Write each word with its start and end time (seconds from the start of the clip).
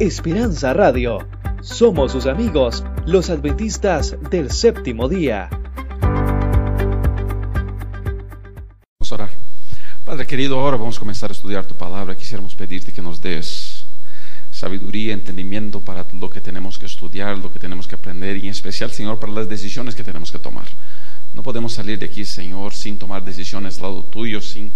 Esperanza 0.00 0.72
Radio. 0.72 1.18
Somos 1.60 2.12
sus 2.12 2.26
amigos, 2.26 2.84
los 3.06 3.30
adventistas 3.30 4.16
del 4.30 4.50
séptimo 4.50 5.08
día. 5.08 5.48
Vamos 8.98 9.12
a 9.12 9.14
orar. 9.14 9.30
Padre 10.04 10.26
querido, 10.26 10.58
ahora 10.58 10.76
vamos 10.76 10.96
a 10.96 10.98
comenzar 10.98 11.30
a 11.30 11.32
estudiar 11.32 11.66
tu 11.66 11.76
palabra. 11.76 12.16
Quisiéramos 12.16 12.54
pedirte 12.54 12.92
que 12.92 13.02
nos 13.02 13.20
des 13.20 13.84
sabiduría, 14.50 15.12
entendimiento 15.12 15.80
para 15.80 16.06
lo 16.12 16.28
que 16.28 16.40
tenemos 16.40 16.78
que 16.78 16.86
estudiar, 16.86 17.38
lo 17.38 17.52
que 17.52 17.58
tenemos 17.58 17.86
que 17.86 17.94
aprender 17.94 18.36
y 18.38 18.42
en 18.42 18.48
especial, 18.48 18.90
Señor, 18.90 19.20
para 19.20 19.32
las 19.32 19.48
decisiones 19.48 19.94
que 19.94 20.02
tenemos 20.02 20.32
que 20.32 20.38
tomar. 20.38 20.66
No 21.32 21.42
podemos 21.42 21.72
salir 21.72 21.98
de 21.98 22.06
aquí, 22.06 22.24
Señor, 22.24 22.74
sin 22.74 22.98
tomar 22.98 23.24
decisiones 23.24 23.76
al 23.76 23.82
lado 23.82 24.04
tuyo, 24.04 24.40
sin 24.40 24.72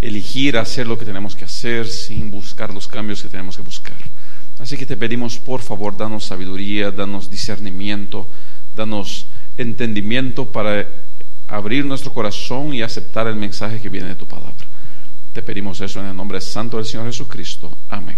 elegir 0.00 0.58
hacer 0.58 0.86
lo 0.86 0.98
que 0.98 1.04
tenemos 1.04 1.34
que 1.36 1.44
hacer, 1.44 1.86
sin 1.86 2.30
buscar 2.30 2.72
los 2.74 2.88
cambios 2.88 3.22
que 3.22 3.28
tenemos 3.28 3.56
que 3.56 3.62
buscar. 3.62 3.96
Así 4.58 4.76
que 4.76 4.86
te 4.86 4.96
pedimos, 4.96 5.38
por 5.38 5.60
favor, 5.60 5.96
danos 5.96 6.24
sabiduría, 6.24 6.90
danos 6.90 7.30
discernimiento, 7.30 8.28
danos 8.74 9.26
entendimiento 9.56 10.50
para 10.50 10.88
abrir 11.46 11.84
nuestro 11.84 12.12
corazón 12.12 12.74
y 12.74 12.82
aceptar 12.82 13.26
el 13.26 13.36
mensaje 13.36 13.80
que 13.80 13.88
viene 13.88 14.08
de 14.08 14.14
tu 14.16 14.26
palabra. 14.26 14.66
Te 15.32 15.42
pedimos 15.42 15.80
eso 15.80 16.00
en 16.00 16.06
el 16.06 16.16
nombre 16.16 16.40
santo 16.40 16.76
del 16.76 16.86
Señor 16.86 17.06
Jesucristo. 17.06 17.78
Amén. 17.88 18.16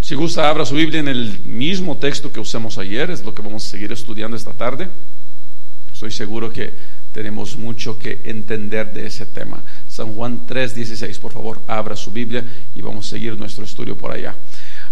Si 0.00 0.14
gusta, 0.14 0.48
abra 0.48 0.64
su 0.64 0.74
Biblia 0.74 1.00
en 1.00 1.08
el 1.08 1.40
mismo 1.44 1.98
texto 1.98 2.32
que 2.32 2.40
usamos 2.40 2.78
ayer, 2.78 3.10
es 3.10 3.24
lo 3.24 3.34
que 3.34 3.42
vamos 3.42 3.64
a 3.64 3.68
seguir 3.68 3.92
estudiando 3.92 4.36
esta 4.36 4.52
tarde. 4.52 4.90
Estoy 5.92 6.10
seguro 6.10 6.52
que 6.52 6.74
tenemos 7.12 7.56
mucho 7.56 7.98
que 7.98 8.22
entender 8.24 8.92
de 8.92 9.06
ese 9.06 9.26
tema. 9.26 9.62
San 10.00 10.14
Juan 10.14 10.46
3:16, 10.46 11.18
por 11.18 11.30
favor, 11.30 11.60
abra 11.66 11.94
su 11.94 12.10
Biblia 12.10 12.42
y 12.74 12.80
vamos 12.80 13.06
a 13.06 13.10
seguir 13.10 13.36
nuestro 13.36 13.64
estudio 13.64 13.98
por 13.98 14.10
allá. 14.10 14.34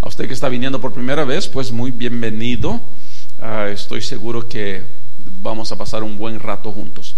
A 0.03 0.07
usted 0.07 0.27
que 0.27 0.35
está 0.35 0.51
viniendo 0.51 0.83
por 0.83 0.93
primera 0.93 1.25
vez, 1.25 1.49
pues 1.49 1.73
muy 1.73 1.93
bienvenido. 1.93 2.73
Uh, 3.39 3.69
estoy 3.73 4.03
seguro 4.03 4.47
que 4.47 4.85
vamos 5.41 5.73
a 5.73 5.79
pasar 5.79 6.03
un 6.03 6.19
buen 6.19 6.39
rato 6.39 6.73
juntos. 6.73 7.17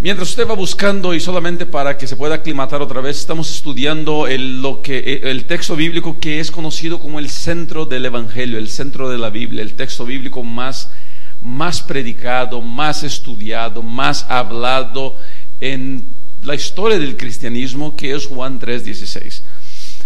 Mientras 0.00 0.28
usted 0.28 0.46
va 0.46 0.52
buscando 0.52 1.14
y 1.14 1.20
solamente 1.20 1.64
para 1.64 1.96
que 1.96 2.06
se 2.06 2.14
pueda 2.14 2.34
aclimatar 2.34 2.82
otra 2.82 3.00
vez, 3.00 3.18
estamos 3.18 3.50
estudiando 3.50 4.26
el, 4.26 4.60
lo 4.60 4.82
que, 4.82 5.22
el 5.24 5.46
texto 5.46 5.76
bíblico 5.76 6.20
que 6.20 6.40
es 6.40 6.50
conocido 6.50 6.98
como 6.98 7.18
el 7.20 7.30
centro 7.30 7.86
del 7.86 8.04
Evangelio, 8.04 8.58
el 8.58 8.68
centro 8.68 9.08
de 9.08 9.16
la 9.16 9.30
Biblia, 9.30 9.62
el 9.62 9.76
texto 9.76 10.04
bíblico 10.04 10.44
más, 10.44 10.90
más 11.40 11.80
predicado, 11.80 12.60
más 12.60 13.02
estudiado, 13.02 13.82
más 13.82 14.26
hablado 14.28 15.16
en 15.58 16.19
la 16.42 16.54
historia 16.54 16.98
del 16.98 17.16
cristianismo, 17.16 17.96
que 17.96 18.14
es 18.14 18.26
Juan 18.26 18.58
3:16. 18.58 19.42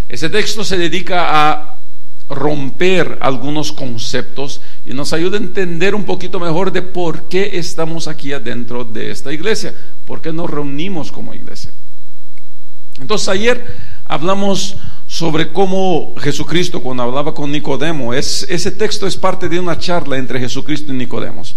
Ese 0.08 0.30
texto 0.30 0.64
se 0.64 0.76
dedica 0.76 1.50
a 1.50 1.80
romper 2.28 3.18
algunos 3.20 3.72
conceptos 3.72 4.60
y 4.86 4.94
nos 4.94 5.12
ayuda 5.12 5.36
a 5.36 5.42
entender 5.42 5.94
un 5.94 6.04
poquito 6.04 6.40
mejor 6.40 6.72
de 6.72 6.82
por 6.82 7.28
qué 7.28 7.58
estamos 7.58 8.08
aquí 8.08 8.32
adentro 8.32 8.84
de 8.84 9.10
esta 9.10 9.32
iglesia, 9.32 9.74
por 10.06 10.22
qué 10.22 10.32
nos 10.32 10.50
reunimos 10.50 11.12
como 11.12 11.34
iglesia. 11.34 11.70
Entonces 13.00 13.28
ayer 13.28 13.76
hablamos 14.04 14.76
sobre 15.06 15.52
cómo 15.52 16.14
Jesucristo 16.18 16.82
cuando 16.82 17.02
hablaba 17.02 17.34
con 17.34 17.52
Nicodemo, 17.52 18.14
es, 18.14 18.46
ese 18.48 18.70
texto 18.70 19.06
es 19.06 19.16
parte 19.16 19.48
de 19.48 19.58
una 19.58 19.78
charla 19.78 20.16
entre 20.16 20.40
Jesucristo 20.40 20.92
y 20.92 20.96
Nicodemos. 20.96 21.56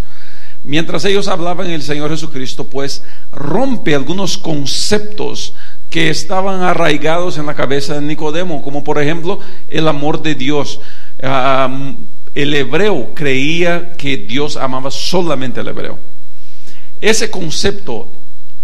Mientras 0.64 1.04
ellos 1.04 1.28
hablaban 1.28 1.70
el 1.70 1.82
Señor 1.82 2.10
Jesucristo, 2.10 2.64
pues 2.64 3.02
rompe 3.32 3.94
algunos 3.94 4.38
conceptos 4.38 5.54
que 5.90 6.10
estaban 6.10 6.62
arraigados 6.62 7.38
en 7.38 7.46
la 7.46 7.54
cabeza 7.54 7.94
de 7.94 8.02
Nicodemo, 8.02 8.62
como 8.62 8.84
por 8.84 9.00
ejemplo 9.00 9.40
el 9.68 9.88
amor 9.88 10.22
de 10.22 10.34
Dios. 10.34 10.80
el 12.34 12.54
hebreo 12.54 13.14
creía 13.14 13.92
que 13.92 14.16
Dios 14.16 14.56
amaba 14.56 14.90
solamente 14.90 15.60
al 15.60 15.68
hebreo. 15.68 15.98
Ese 17.00 17.30
concepto 17.30 18.12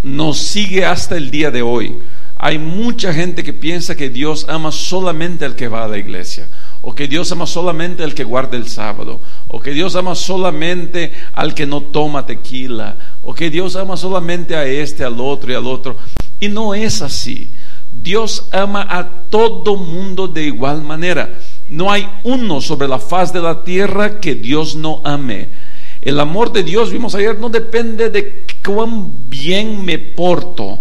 nos 0.02 0.38
sigue 0.38 0.84
hasta 0.84 1.16
el 1.16 1.30
día 1.30 1.50
de 1.50 1.62
hoy. 1.62 1.98
Hay 2.36 2.58
mucha 2.58 3.12
gente 3.14 3.42
que 3.42 3.52
piensa 3.52 3.96
que 3.96 4.10
Dios 4.10 4.46
ama 4.48 4.70
solamente 4.70 5.44
al 5.44 5.56
que 5.56 5.68
va 5.68 5.84
a 5.84 5.88
la 5.88 5.98
iglesia, 5.98 6.48
o 6.86 6.94
que 6.94 7.08
Dios 7.08 7.32
ama 7.32 7.46
solamente 7.46 8.04
al 8.04 8.14
que 8.14 8.24
guarda 8.24 8.58
el 8.58 8.68
sábado, 8.68 9.20
o 9.48 9.58
que 9.58 9.70
Dios 9.70 9.96
ama 9.96 10.14
solamente 10.14 11.12
al 11.32 11.54
que 11.54 11.64
no 11.64 11.80
toma 11.80 12.26
tequila, 12.26 12.96
o 13.22 13.32
que 13.34 13.48
Dios 13.48 13.74
ama 13.74 13.96
solamente 13.96 14.54
a 14.54 14.66
este, 14.66 15.02
al 15.02 15.18
otro 15.18 15.50
y 15.50 15.54
al 15.54 15.66
otro. 15.66 15.96
Y 16.38 16.48
no 16.48 16.74
es 16.74 17.00
así. 17.00 17.54
Dios 17.90 18.48
ama 18.52 18.86
a 18.90 19.08
todo 19.30 19.76
mundo 19.76 20.28
de 20.28 20.44
igual 20.44 20.82
manera. 20.82 21.38
No 21.70 21.90
hay 21.90 22.06
uno 22.22 22.60
sobre 22.60 22.86
la 22.86 22.98
faz 22.98 23.32
de 23.32 23.40
la 23.40 23.64
tierra 23.64 24.20
que 24.20 24.34
Dios 24.34 24.76
no 24.76 25.00
ame. 25.04 25.48
El 26.02 26.20
amor 26.20 26.52
de 26.52 26.64
Dios, 26.64 26.90
vimos 26.92 27.14
ayer, 27.14 27.38
no 27.38 27.48
depende 27.48 28.10
de 28.10 28.44
cuán 28.62 29.30
bien 29.30 29.82
me 29.82 29.98
porto. 29.98 30.80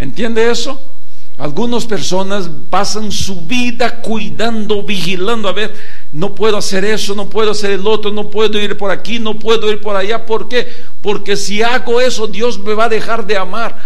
¿Entiende 0.00 0.50
eso? 0.50 0.93
Algunas 1.36 1.84
personas 1.84 2.48
pasan 2.70 3.10
su 3.10 3.40
vida 3.42 4.00
cuidando, 4.00 4.84
vigilando, 4.84 5.48
a 5.48 5.52
ver, 5.52 5.74
no 6.12 6.32
puedo 6.32 6.56
hacer 6.56 6.84
eso, 6.84 7.14
no 7.16 7.28
puedo 7.28 7.50
hacer 7.50 7.72
el 7.72 7.86
otro, 7.86 8.12
no 8.12 8.30
puedo 8.30 8.56
ir 8.60 8.76
por 8.76 8.92
aquí, 8.92 9.18
no 9.18 9.36
puedo 9.38 9.68
ir 9.70 9.80
por 9.80 9.96
allá. 9.96 10.26
¿Por 10.26 10.48
qué? 10.48 10.68
Porque 11.00 11.36
si 11.36 11.60
hago 11.60 12.00
eso, 12.00 12.28
Dios 12.28 12.60
me 12.60 12.74
va 12.74 12.84
a 12.84 12.88
dejar 12.88 13.26
de 13.26 13.36
amar. 13.36 13.76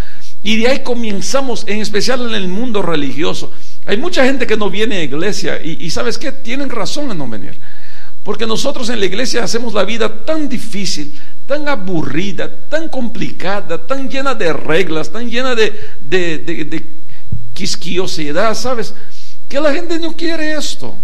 Y 0.42 0.56
de 0.56 0.68
ahí 0.68 0.82
comenzamos, 0.82 1.64
en 1.66 1.80
especial 1.80 2.28
en 2.28 2.34
el 2.34 2.48
mundo 2.48 2.82
religioso. 2.82 3.50
Hay 3.86 3.96
mucha 3.96 4.24
gente 4.24 4.46
que 4.46 4.56
no 4.56 4.68
viene 4.68 4.98
a 4.98 5.02
iglesia 5.02 5.62
y, 5.62 5.90
sabes 5.90 6.18
qué, 6.18 6.30
tienen 6.32 6.68
razón 6.68 7.10
en 7.10 7.16
no 7.16 7.28
venir. 7.28 7.58
Porque 8.22 8.46
nosotros 8.46 8.90
en 8.90 9.00
la 9.00 9.06
iglesia 9.06 9.42
hacemos 9.42 9.72
la 9.72 9.84
vida 9.84 10.26
tan 10.26 10.50
difícil, 10.50 11.18
tan 11.46 11.66
aburrida, 11.66 12.68
tan 12.68 12.90
complicada, 12.90 13.86
tan 13.86 14.10
llena 14.10 14.34
de 14.34 14.52
reglas, 14.52 15.10
tan 15.10 15.30
llena 15.30 15.54
de, 15.54 15.72
quisquiosidad, 17.58 18.54
¿sabes? 18.54 18.94
Que 19.48 19.60
la 19.60 19.72
gente 19.72 19.98
no 19.98 20.14
quiere 20.14 20.52
esto. 20.52 20.94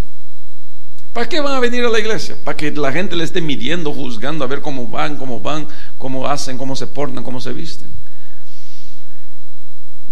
¿Para 1.12 1.28
qué 1.28 1.40
van 1.40 1.54
a 1.54 1.60
venir 1.60 1.84
a 1.84 1.88
la 1.88 1.98
iglesia? 1.98 2.36
Para 2.44 2.56
que 2.56 2.70
la 2.70 2.92
gente 2.92 3.16
le 3.16 3.24
esté 3.24 3.40
midiendo, 3.40 3.92
juzgando, 3.92 4.44
a 4.44 4.48
ver 4.48 4.60
cómo 4.60 4.86
van, 4.88 5.16
cómo 5.16 5.40
van, 5.40 5.66
cómo 5.98 6.26
hacen, 6.26 6.58
cómo 6.58 6.76
se 6.76 6.86
portan, 6.86 7.24
cómo 7.24 7.40
se 7.40 7.52
visten 7.52 7.90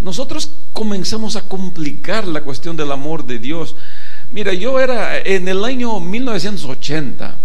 nosotros 0.03 0.51
comenzamos 0.73 1.37
a 1.37 1.43
complicar 1.43 2.27
la 2.27 2.43
cuestión 2.43 2.77
del 2.77 2.91
amor 2.91 3.25
de 3.25 3.39
Dios. 3.39 3.77
Mira, 4.33 4.53
yo 4.53 4.81
era 4.81 5.19
en 5.19 5.47
el 5.47 5.65
año 5.65 6.01
1980, 6.01 7.37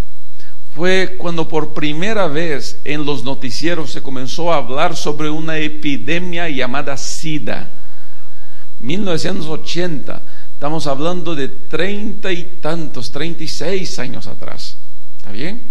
fue 0.74 1.16
cuando 1.20 1.48
por 1.48 1.76
primera 1.76 2.28
vez 2.28 2.82
en 2.84 3.06
los 3.06 3.24
noticieros 3.24 3.92
se 3.92 4.02
comenzó 4.02 4.52
a 4.52 4.58
hablar 4.58 4.96
sobre 4.96 5.30
una 5.30 5.60
epidemia 5.60 6.50
llamada 6.50 6.98
SIDA. 6.98 7.70
1980, 8.80 10.22
estamos 10.54 10.88
hablando 10.88 11.36
de 11.36 11.48
treinta 11.48 12.32
y 12.32 12.60
tantos, 12.62 13.12
treinta 13.12 13.44
y 13.44 13.48
seis 13.48 13.98
años 14.00 14.28
atrás. 14.28 14.78
¿Está 15.18 15.32
bien? 15.32 15.64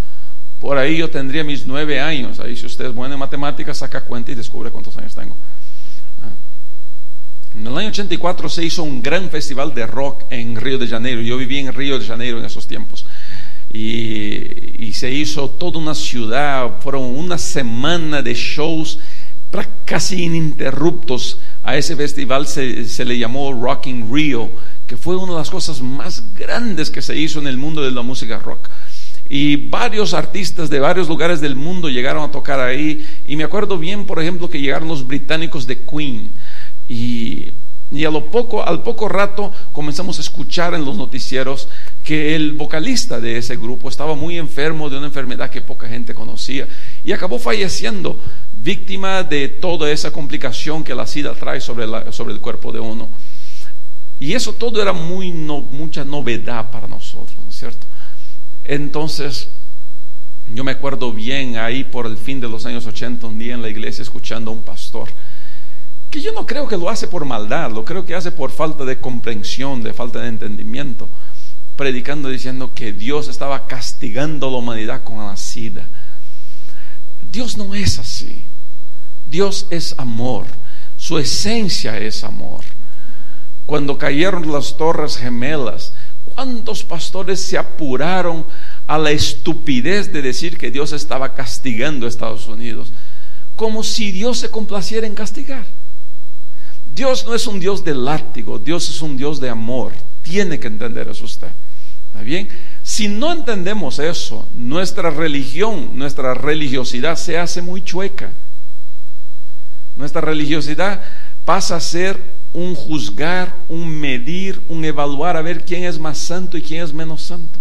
por 0.65 0.79
ahí 0.79 0.97
yo 0.97 1.11
tendría 1.11 1.43
mis 1.43 1.67
nueve 1.67 1.99
años. 1.99 2.39
Ahí 2.39 2.55
si 2.55 2.65
usted 2.65 2.85
es 2.85 2.95
bueno 2.95 3.13
en 3.13 3.19
matemáticas, 3.19 3.77
saca 3.77 4.01
cuenta 4.01 4.31
y 4.31 4.35
descubre 4.35 4.71
cuántos 4.71 4.97
años 4.97 5.13
tengo. 5.13 5.37
Ah. 6.23 6.31
En 7.53 7.67
el 7.67 7.77
año 7.77 7.89
84 7.89 8.49
se 8.49 8.65
hizo 8.65 8.81
un 8.81 9.01
gran 9.01 9.29
festival 9.29 9.75
de 9.75 9.85
rock 9.85 10.23
en 10.31 10.55
Río 10.55 10.77
de 10.77 10.87
Janeiro. 10.87 11.21
Yo 11.21 11.37
viví 11.37 11.59
en 11.59 11.73
Río 11.73 11.99
de 11.99 12.05
Janeiro 12.05 12.39
en 12.39 12.45
esos 12.45 12.67
tiempos. 12.67 13.05
Y, 13.71 14.91
se 14.93 15.11
hizo 15.11 15.49
toda 15.49 15.77
una 15.79 15.93
ciudad, 15.93 16.79
fueron 16.79 17.03
una 17.03 17.37
semana 17.37 18.21
de 18.21 18.33
shows 18.33 18.97
casi 19.85 20.23
ininterruptos. 20.23 21.39
A 21.63 21.77
ese 21.77 21.95
festival 21.95 22.47
se, 22.47 22.85
se 22.85 23.05
le 23.05 23.17
llamó 23.17 23.53
Rocking 23.53 24.11
Rio, 24.11 24.51
que 24.87 24.97
fue 24.97 25.15
una 25.15 25.33
de 25.33 25.39
las 25.39 25.49
cosas 25.49 25.81
más 25.81 26.33
grandes 26.33 26.89
que 26.89 27.01
se 27.01 27.17
hizo 27.17 27.39
en 27.39 27.47
el 27.47 27.57
mundo 27.57 27.81
de 27.81 27.91
la 27.91 28.01
música 28.01 28.39
rock. 28.39 28.69
Y 29.27 29.55
varios 29.55 30.13
artistas 30.13 30.69
de 30.69 30.79
varios 30.79 31.07
lugares 31.07 31.41
del 31.41 31.55
mundo 31.55 31.89
llegaron 31.89 32.23
a 32.23 32.31
tocar 32.31 32.59
ahí. 32.59 33.05
Y 33.25 33.35
me 33.35 33.43
acuerdo 33.43 33.77
bien, 33.77 34.05
por 34.05 34.21
ejemplo, 34.21 34.49
que 34.49 34.61
llegaron 34.61 34.87
los 34.87 35.07
británicos 35.07 35.65
de 35.65 35.83
Queen. 35.83 36.33
Y, 36.87 37.51
y 37.91 38.05
a 38.05 38.11
lo 38.11 38.29
poco, 38.29 38.63
al 38.63 38.83
poco 38.83 39.09
rato 39.09 39.51
comenzamos 39.71 40.19
a 40.19 40.21
escuchar 40.21 40.75
en 40.75 40.85
los 40.85 40.95
noticieros 40.95 41.67
que 42.05 42.35
el 42.35 42.53
vocalista 42.53 43.19
de 43.19 43.37
ese 43.39 43.57
grupo 43.57 43.89
estaba 43.89 44.13
muy 44.13 44.37
enfermo 44.37 44.91
de 44.91 44.97
una 44.99 45.07
enfermedad 45.07 45.49
que 45.49 45.61
poca 45.61 45.87
gente 45.89 46.13
conocía 46.13 46.67
y 47.03 47.11
acabó 47.11 47.39
falleciendo, 47.39 48.21
víctima 48.53 49.23
de 49.23 49.47
toda 49.47 49.89
esa 49.91 50.11
complicación 50.11 50.83
que 50.83 50.93
la 50.93 51.07
SIDA 51.07 51.33
trae 51.33 51.59
sobre, 51.59 51.87
la, 51.87 52.11
sobre 52.11 52.35
el 52.35 52.41
cuerpo 52.41 52.71
de 52.71 52.79
uno. 52.79 53.09
Y 54.19 54.33
eso 54.33 54.53
todo 54.53 54.83
era 54.83 54.93
muy 54.93 55.31
mucha 55.31 56.05
novedad 56.05 56.69
para 56.69 56.87
nosotros, 56.87 57.39
¿no 57.43 57.49
es 57.49 57.55
cierto? 57.55 57.87
Entonces, 58.63 59.49
Yo 60.53 60.63
me 60.63 60.73
acuerdo 60.73 61.11
bien 61.11 61.57
ahí 61.57 61.83
por 61.83 62.05
el 62.05 62.17
fin 62.17 62.39
de 62.39 62.47
los 62.47 62.67
años 62.67 62.85
80, 62.85 63.25
un 63.25 63.39
día 63.39 63.55
en 63.55 63.63
la 63.63 63.69
iglesia 63.69 64.03
escuchando 64.03 64.51
a 64.51 64.53
un 64.53 64.61
pastor, 64.61 65.09
que 66.11 66.21
yo 66.21 66.31
no 66.33 66.45
creo 66.45 66.67
que 66.67 66.77
lo 66.77 66.87
hace 66.87 67.07
por 67.07 67.25
maldad, 67.25 67.71
lo 67.71 67.83
creo 67.83 68.05
que 68.05 68.13
hace 68.13 68.31
por 68.31 68.51
falta 68.51 68.85
de 68.85 68.99
comprensión, 68.99 69.81
de 69.81 69.91
falta 69.91 70.21
de 70.21 70.27
entendimiento, 70.27 71.09
predicando 71.75 72.29
diciendo 72.29 72.73
que 72.73 72.93
Dios 72.93 73.27
estaba 73.27 73.67
castigando 73.67 74.47
a 74.47 74.51
la 74.51 74.57
humanidad 74.57 75.03
con 75.03 75.17
la 75.17 75.35
sida. 75.37 75.87
Dios 77.31 77.57
no 77.57 77.75
es 77.75 77.99
así. 77.99 78.45
Dios 79.27 79.67
es 79.69 79.95
amor. 79.97 80.45
Su 80.97 81.17
esencia 81.17 81.97
es 81.99 82.23
amor. 82.23 82.63
Cuando 83.65 83.97
cayeron 83.97 84.51
las 84.51 84.77
torres 84.77 85.17
gemelas, 85.17 85.93
¿cuántos 86.23 86.83
pastores 86.83 87.41
se 87.41 87.57
apuraron 87.57 88.45
a 88.87 88.97
la 88.97 89.11
estupidez 89.11 90.13
de 90.13 90.21
decir 90.21 90.57
que 90.57 90.71
Dios 90.71 90.93
estaba 90.93 91.33
castigando 91.33 92.05
a 92.05 92.09
Estados 92.09 92.47
Unidos? 92.47 92.93
Como 93.55 93.83
si 93.83 94.11
Dios 94.11 94.37
se 94.37 94.49
complaciera 94.49 95.07
en 95.07 95.15
castigar. 95.15 95.65
Dios 96.93 97.25
no 97.25 97.33
es 97.33 97.47
un 97.47 97.59
Dios 97.59 97.83
de 97.83 97.95
látigo, 97.95 98.59
Dios 98.59 98.89
es 98.89 99.01
un 99.01 99.17
Dios 99.17 99.41
de 99.41 99.49
amor. 99.49 99.93
Tiene 100.21 100.59
que 100.59 100.67
entender 100.67 101.09
eso 101.09 101.25
usted. 101.25 101.49
¿Está 102.15 102.23
bien? 102.23 102.47
Si 102.81 103.09
no 103.09 103.33
entendemos 103.33 103.99
eso, 103.99 104.47
nuestra 104.53 105.09
religión, 105.09 105.97
nuestra 105.97 106.33
religiosidad 106.33 107.17
se 107.17 107.37
hace 107.37 107.61
muy 107.61 107.83
chueca. 107.83 108.31
Nuestra 109.97 110.21
religiosidad 110.21 111.03
pasa 111.43 111.75
a 111.75 111.81
ser 111.81 112.37
un 112.53 112.73
juzgar, 112.73 113.53
un 113.67 113.99
medir, 113.99 114.63
un 114.69 114.85
evaluar 114.85 115.35
a 115.35 115.41
ver 115.41 115.65
quién 115.65 115.83
es 115.83 115.99
más 115.99 116.17
santo 116.17 116.57
y 116.57 116.61
quién 116.61 116.85
es 116.85 116.93
menos 116.93 117.21
santo. 117.21 117.59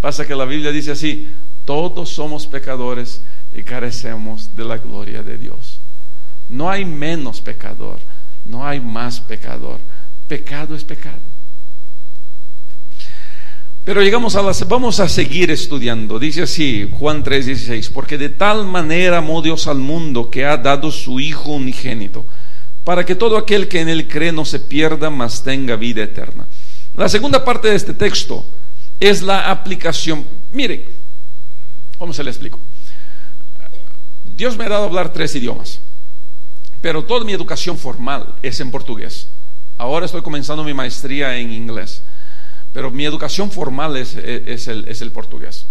Pasa 0.00 0.26
que 0.26 0.34
la 0.34 0.46
Biblia 0.46 0.72
dice 0.72 0.92
así, 0.92 1.34
todos 1.66 2.08
somos 2.08 2.46
pecadores 2.46 3.20
y 3.52 3.62
carecemos 3.62 4.56
de 4.56 4.64
la 4.64 4.78
gloria 4.78 5.22
de 5.22 5.36
Dios. 5.36 5.82
No 6.48 6.70
hay 6.70 6.86
menos 6.86 7.42
pecador, 7.42 8.00
no 8.46 8.66
hay 8.66 8.80
más 8.80 9.20
pecador. 9.20 9.80
Pecado 10.28 10.74
es 10.74 10.84
pecado. 10.84 11.33
Pero 13.84 14.00
llegamos 14.00 14.34
a 14.34 14.42
las, 14.42 14.66
vamos 14.66 14.98
a 14.98 15.10
seguir 15.10 15.50
estudiando. 15.50 16.18
Dice 16.18 16.42
así, 16.42 16.88
Juan 16.90 17.22
3:16, 17.22 17.90
porque 17.92 18.16
de 18.16 18.30
tal 18.30 18.66
manera 18.66 19.18
amó 19.18 19.42
Dios 19.42 19.66
al 19.66 19.78
mundo 19.78 20.30
que 20.30 20.46
ha 20.46 20.56
dado 20.56 20.90
su 20.90 21.20
Hijo 21.20 21.52
unigénito, 21.52 22.26
para 22.82 23.04
que 23.04 23.14
todo 23.14 23.36
aquel 23.36 23.68
que 23.68 23.80
en 23.80 23.90
él 23.90 24.08
cree 24.08 24.32
no 24.32 24.46
se 24.46 24.58
pierda, 24.58 25.10
mas 25.10 25.42
tenga 25.42 25.76
vida 25.76 26.02
eterna. 26.02 26.46
La 26.94 27.10
segunda 27.10 27.44
parte 27.44 27.68
de 27.68 27.76
este 27.76 27.92
texto 27.92 28.48
es 28.98 29.20
la 29.20 29.50
aplicación. 29.50 30.26
Mire, 30.50 30.88
¿cómo 31.98 32.14
se 32.14 32.24
le 32.24 32.30
explico? 32.30 32.58
Dios 34.34 34.56
me 34.56 34.64
ha 34.64 34.70
dado 34.70 34.84
a 34.84 34.86
hablar 34.86 35.12
tres 35.12 35.34
idiomas, 35.34 35.80
pero 36.80 37.04
toda 37.04 37.24
mi 37.26 37.34
educación 37.34 37.76
formal 37.76 38.34
es 38.40 38.60
en 38.60 38.70
portugués. 38.70 39.28
Ahora 39.76 40.06
estoy 40.06 40.22
comenzando 40.22 40.64
mi 40.64 40.72
maestría 40.72 41.36
en 41.36 41.52
inglés 41.52 42.02
pero 42.74 42.90
mi 42.90 43.06
educación 43.06 43.52
formal 43.52 43.96
es, 43.96 44.16
el, 44.16 45.12
portugués. 45.12 45.68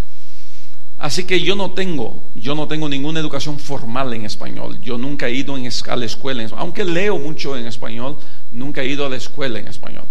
Así 0.97 1.25
que 1.25 1.41
yo 1.41 1.53
no 1.53 1.71
tengo, 1.71 2.23
yo 2.33 2.55
no 2.55 2.69
tengo 2.69 2.87
ninguna 2.87 3.19
educación 3.19 3.59
formal 3.59 4.13
en 4.13 4.25
español. 4.25 4.79
Yo 4.81 4.97
nunca 4.97 5.27
he 5.27 5.33
ido 5.33 5.57
en, 5.57 5.69
a 5.89 5.95
la 5.97 6.05
escuela, 6.05 6.47
aunque 6.55 6.85
leo 6.85 7.19
mucho 7.19 7.57
en 7.57 7.67
español, 7.67 8.17
nunca 8.51 8.81
he 8.81 8.87
ido 8.87 9.05
a 9.05 9.09
la 9.09 9.17
escuela 9.17 9.59
en 9.59 9.67
español. 9.67 10.05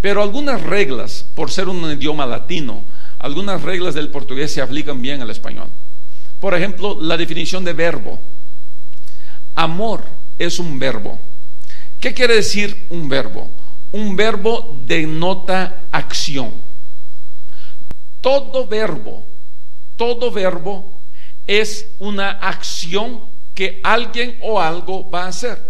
Pero 0.00 0.22
algunas 0.22 0.62
reglas, 0.62 1.26
por 1.34 1.50
ser 1.50 1.68
un 1.68 1.92
idioma 1.92 2.24
latino, 2.24 2.84
algunas 3.18 3.60
reglas 3.60 3.94
del 3.94 4.08
portugués 4.08 4.50
se 4.50 4.62
aplican 4.62 5.02
bien 5.02 5.20
al 5.20 5.28
español. 5.28 5.68
Por 6.40 6.54
ejemplo, 6.54 6.98
la 6.98 7.18
definición 7.18 7.62
de 7.62 7.74
verbo. 7.74 8.18
Amor 9.54 10.02
es 10.38 10.58
un 10.58 10.78
verbo. 10.78 11.20
¿Qué 12.00 12.14
quiere 12.14 12.36
decir 12.36 12.86
un 12.88 13.06
verbo? 13.06 13.50
Un 13.92 14.16
verbo 14.16 14.76
denota 14.84 15.84
acción. 15.90 16.52
Todo 18.20 18.66
verbo, 18.66 19.24
todo 19.96 20.30
verbo 20.30 21.00
es 21.46 21.88
una 21.98 22.30
acción 22.30 23.20
que 23.54 23.80
alguien 23.82 24.38
o 24.42 24.60
algo 24.60 25.08
va 25.08 25.24
a 25.24 25.28
hacer. 25.28 25.62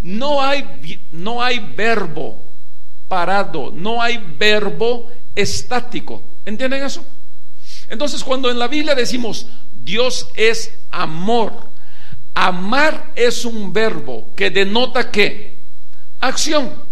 No 0.00 0.40
hay, 0.40 1.00
no 1.12 1.42
hay 1.42 1.58
verbo 1.58 2.44
parado, 3.08 3.70
no 3.72 4.00
hay 4.00 4.18
verbo 4.18 5.10
estático. 5.34 6.22
¿Entienden 6.44 6.84
eso? 6.84 7.04
Entonces 7.88 8.22
cuando 8.22 8.50
en 8.50 8.58
la 8.58 8.68
Biblia 8.68 8.94
decimos 8.94 9.46
Dios 9.72 10.28
es 10.34 10.72
amor, 10.90 11.70
amar 12.34 13.12
es 13.14 13.44
un 13.44 13.72
verbo 13.72 14.32
que 14.36 14.50
denota 14.50 15.10
qué? 15.10 15.58
Acción. 16.20 16.87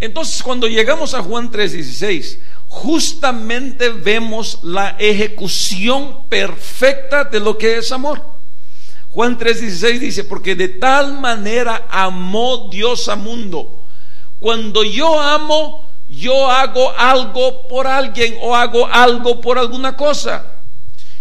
Entonces, 0.00 0.42
cuando 0.42 0.68
llegamos 0.68 1.14
a 1.14 1.22
Juan 1.22 1.50
3:16, 1.50 2.38
justamente 2.68 3.88
vemos 3.88 4.60
la 4.62 4.96
ejecución 4.98 6.28
perfecta 6.28 7.24
de 7.24 7.40
lo 7.40 7.58
que 7.58 7.78
es 7.78 7.90
amor. 7.90 8.22
Juan 9.10 9.38
3:16 9.38 9.98
dice, 9.98 10.24
porque 10.24 10.54
de 10.54 10.68
tal 10.68 11.18
manera 11.18 11.86
amó 11.90 12.68
Dios 12.70 13.08
al 13.08 13.18
mundo. 13.18 13.82
Cuando 14.38 14.84
yo 14.84 15.20
amo, 15.20 15.88
yo 16.08 16.48
hago 16.48 16.92
algo 16.96 17.66
por 17.66 17.86
alguien 17.86 18.36
o 18.40 18.54
hago 18.54 18.86
algo 18.86 19.40
por 19.40 19.58
alguna 19.58 19.96
cosa. 19.96 20.62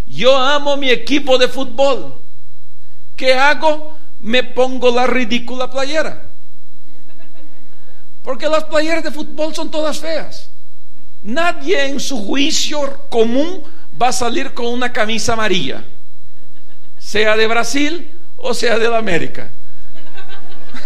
Yo 0.05 0.35
amo 0.37 0.77
mi 0.77 0.89
equipo 0.89 1.37
de 1.37 1.47
fútbol. 1.47 2.21
¿Qué 3.15 3.33
hago? 3.33 3.97
Me 4.19 4.43
pongo 4.43 4.91
la 4.91 5.07
ridícula 5.07 5.69
playera. 5.69 6.26
Porque 8.27 8.49
las 8.49 8.65
playeras 8.65 9.05
de 9.05 9.09
fútbol 9.09 9.55
son 9.55 9.71
todas 9.71 9.99
feas. 9.99 10.49
Nadie 11.23 11.85
en 11.85 11.97
su 11.97 12.17
juicio 12.25 13.07
común 13.07 13.63
va 13.99 14.09
a 14.09 14.11
salir 14.11 14.53
con 14.53 14.65
una 14.65 14.91
camisa 14.91 15.31
amarilla, 15.31 15.85
sea 16.97 17.37
de 17.37 17.47
Brasil 17.47 18.11
o 18.35 18.53
sea 18.53 18.77
de 18.77 18.89
la 18.89 18.97
América. 18.97 19.49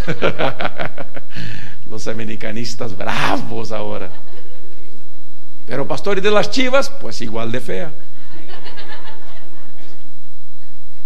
Los 1.89 2.07
americanistas 2.07 2.95
bravos 2.95 3.71
ahora. 3.71 4.11
Pero 5.65 5.87
pastores 5.87 6.23
de 6.23 6.29
las 6.29 6.51
chivas, 6.51 6.91
pues 6.91 7.23
igual 7.23 7.51
de 7.51 7.59
fea. 7.59 7.91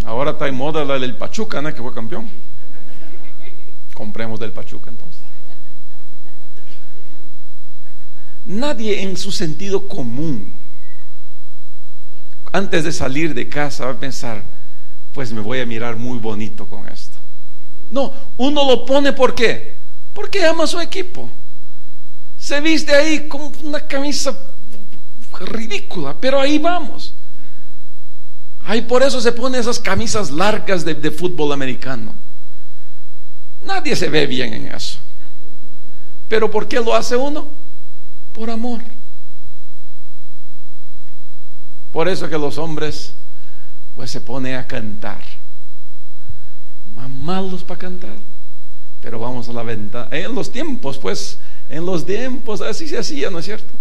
Ahora 0.05 0.31
está 0.31 0.49
en 0.49 0.55
moda 0.55 0.83
la 0.83 0.99
del 0.99 1.15
Pachuca, 1.15 1.61
¿no? 1.61 1.73
Que 1.73 1.81
fue 1.81 1.93
campeón. 1.93 2.29
Compremos 3.93 4.37
del 4.37 4.51
Pachuca 4.51 4.89
entonces. 4.89 5.14
Nadie 8.45 9.01
en 9.01 9.17
su 9.17 9.31
sentido 9.31 9.87
común, 9.87 10.53
antes 12.51 12.83
de 12.83 12.91
salir 12.91 13.33
de 13.33 13.49
casa, 13.49 13.85
va 13.85 13.91
a 13.93 13.99
pensar, 13.99 14.43
pues 15.13 15.33
me 15.33 15.41
voy 15.41 15.59
a 15.59 15.65
mirar 15.65 15.97
muy 15.97 16.19
bonito 16.19 16.67
con 16.67 16.87
esto. 16.87 17.17
No, 17.89 18.13
uno 18.37 18.67
lo 18.67 18.85
pone 18.85 19.13
¿por 19.13 19.33
qué? 19.33 19.77
Porque 20.13 20.45
ama 20.45 20.65
a 20.65 20.67
su 20.67 20.79
equipo. 20.79 21.29
Se 22.37 22.61
viste 22.61 22.93
ahí 22.93 23.27
con 23.27 23.51
una 23.63 23.81
camisa 23.81 24.37
ridícula, 25.39 26.15
pero 26.19 26.39
ahí 26.39 26.59
vamos. 26.59 27.15
Ahí 28.63 28.81
por 28.81 29.01
eso 29.03 29.19
se 29.21 29.31
pone 29.31 29.57
esas 29.57 29.79
camisas 29.79 30.31
largas 30.31 30.85
de, 30.85 30.93
de 30.93 31.11
fútbol 31.11 31.51
americano. 31.51 32.13
Nadie 33.63 33.95
se 33.95 34.09
ve 34.09 34.27
bien 34.27 34.53
en 34.53 34.67
eso. 34.67 34.99
Pero 36.27 36.49
¿por 36.51 36.67
qué 36.67 36.79
lo 36.79 36.95
hace 36.95 37.15
uno? 37.15 37.64
Por 38.35 38.49
amor. 38.49 38.81
Por 41.91 42.09
eso 42.09 42.29
que 42.29 42.37
los 42.37 42.57
hombres 42.57 43.15
pues 43.95 44.11
se 44.11 44.19
ponen 44.19 44.55
a 44.55 44.67
cantar. 44.67 45.23
Más 46.93 47.09
malos 47.09 47.63
para 47.63 47.79
cantar. 47.79 48.17
Pero 48.99 49.19
vamos 49.19 49.47
a 49.47 49.53
la 49.53 49.63
ventana. 49.63 50.09
En 50.11 50.35
los 50.35 50.51
tiempos, 50.51 50.97
pues, 50.97 51.39
en 51.69 51.85
los 51.85 52.05
tiempos 52.05 52.59
así 52.59 52.87
se 52.87 52.97
hacía, 52.97 53.29
¿no 53.29 53.39
es 53.39 53.45
cierto? 53.45 53.73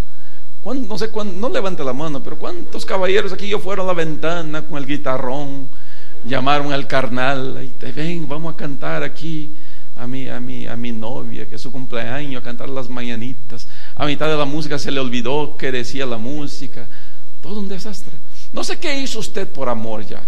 No 0.63 0.97
sé 0.97 1.09
cuándo, 1.09 1.35
no 1.35 1.53
levante 1.53 1.83
la 1.83 1.93
mano, 1.93 2.23
pero 2.23 2.39
¿cuántos 2.39 2.85
caballeros 2.85 3.31
aquí 3.33 3.47
yo 3.47 3.59
fueron 3.59 3.85
a 3.85 3.87
la 3.87 3.93
ventana 3.93 4.65
con 4.65 4.77
el 4.79 4.87
guitarrón? 4.87 5.69
Llamaron 6.23 6.73
al 6.73 6.87
carnal, 6.87 7.61
y 7.63 7.67
te 7.67 7.91
ven, 7.91 8.27
vamos 8.27 8.53
a 8.53 8.57
cantar 8.57 9.03
aquí 9.03 9.55
a 9.95 10.07
mi, 10.07 10.27
a 10.27 10.39
mi, 10.39 10.67
a 10.67 10.75
mi 10.75 10.91
novia, 10.91 11.47
que 11.47 11.55
es 11.55 11.61
su 11.61 11.71
cumpleaños, 11.71 12.41
a 12.41 12.43
cantar 12.43 12.69
las 12.69 12.89
mañanitas. 12.89 13.67
A 13.95 14.05
mitad 14.05 14.27
de 14.27 14.37
la 14.37 14.45
música 14.45 14.77
se 14.77 14.91
le 14.91 14.99
olvidó 14.99 15.55
que 15.57 15.71
decía 15.71 16.05
la 16.05 16.17
música. 16.17 16.87
Todo 17.41 17.59
un 17.59 17.69
desastre. 17.69 18.13
No 18.51 18.63
sé 18.63 18.77
qué 18.77 18.99
hizo 18.99 19.19
usted 19.19 19.47
por 19.47 19.69
amor 19.69 20.05
ya. 20.05 20.21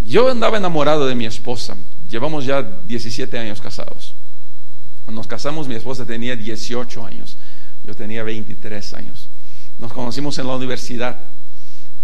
Yo 0.00 0.30
andaba 0.30 0.56
enamorado 0.56 1.06
de 1.06 1.14
mi 1.14 1.26
esposa. 1.26 1.76
Llevamos 2.10 2.44
ya 2.44 2.62
17 2.62 3.38
años 3.38 3.60
casados. 3.60 4.14
Cuando 5.04 5.20
nos 5.20 5.26
casamos 5.26 5.68
mi 5.68 5.74
esposa 5.74 6.04
tenía 6.04 6.34
18 6.34 7.04
años. 7.04 7.36
Yo 7.84 7.94
tenía 7.94 8.22
23 8.22 8.94
años. 8.94 9.28
Nos 9.78 9.92
conocimos 9.92 10.38
en 10.38 10.46
la 10.46 10.56
universidad 10.56 11.18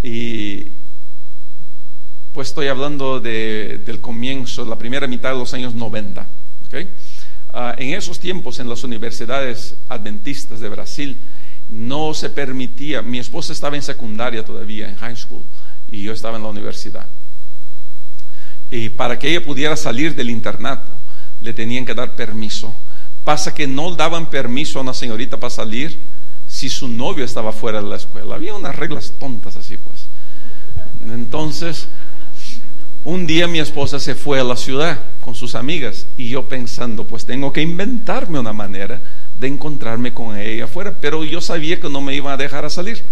y 0.02 0.68
pues 2.32 2.48
estoy 2.48 2.68
hablando 2.68 3.20
de, 3.20 3.80
del 3.84 4.00
comienzo, 4.00 4.64
la 4.64 4.76
primera 4.76 5.06
mitad 5.06 5.30
de 5.30 5.38
los 5.38 5.54
años 5.54 5.74
90. 5.74 6.26
¿okay? 6.66 6.90
Ah, 7.56 7.76
en 7.78 7.94
esos 7.94 8.18
tiempos 8.18 8.58
en 8.58 8.68
las 8.68 8.82
universidades 8.82 9.76
adventistas 9.88 10.58
de 10.58 10.68
Brasil 10.68 11.20
no 11.68 12.12
se 12.12 12.28
permitía, 12.28 13.00
mi 13.00 13.20
esposa 13.20 13.52
estaba 13.52 13.76
en 13.76 13.82
secundaria 13.82 14.44
todavía, 14.44 14.88
en 14.88 14.96
high 14.96 15.14
school, 15.14 15.44
y 15.88 16.02
yo 16.02 16.12
estaba 16.12 16.36
en 16.36 16.42
la 16.42 16.48
universidad. 16.48 17.06
Y 18.72 18.88
para 18.88 19.20
que 19.20 19.30
ella 19.30 19.44
pudiera 19.44 19.76
salir 19.76 20.16
del 20.16 20.30
internato, 20.30 20.90
le 21.40 21.54
tenían 21.54 21.86
que 21.86 21.94
dar 21.94 22.16
permiso. 22.16 22.74
Pasa 23.22 23.54
que 23.54 23.68
no 23.68 23.94
daban 23.94 24.30
permiso 24.30 24.80
a 24.80 24.82
una 24.82 24.92
señorita 24.92 25.38
para 25.38 25.50
salir 25.50 26.00
si 26.48 26.68
su 26.68 26.88
novio 26.88 27.24
estaba 27.24 27.52
fuera 27.52 27.80
de 27.80 27.88
la 27.88 27.96
escuela. 27.96 28.34
Había 28.34 28.56
unas 28.56 28.74
reglas 28.74 29.12
tontas 29.16 29.54
así, 29.54 29.76
pues. 29.76 30.08
Entonces, 31.08 31.86
un 33.04 33.26
día 33.26 33.46
mi 33.46 33.58
esposa 33.58 34.00
se 34.00 34.14
fue 34.14 34.40
a 34.40 34.44
la 34.44 34.56
ciudad 34.56 34.98
con 35.20 35.34
sus 35.34 35.54
amigas 35.54 36.06
y 36.16 36.30
yo 36.30 36.48
pensando, 36.48 37.06
pues 37.06 37.26
tengo 37.26 37.52
que 37.52 37.60
inventarme 37.60 38.38
una 38.38 38.54
manera 38.54 39.02
de 39.36 39.46
encontrarme 39.46 40.14
con 40.14 40.36
ella 40.36 40.64
afuera, 40.64 40.96
pero 41.00 41.22
yo 41.22 41.40
sabía 41.40 41.78
que 41.78 41.90
no 41.90 42.00
me 42.00 42.14
iban 42.14 42.32
a 42.32 42.36
dejar 42.38 42.64
a 42.64 42.70
salir. 42.70 43.04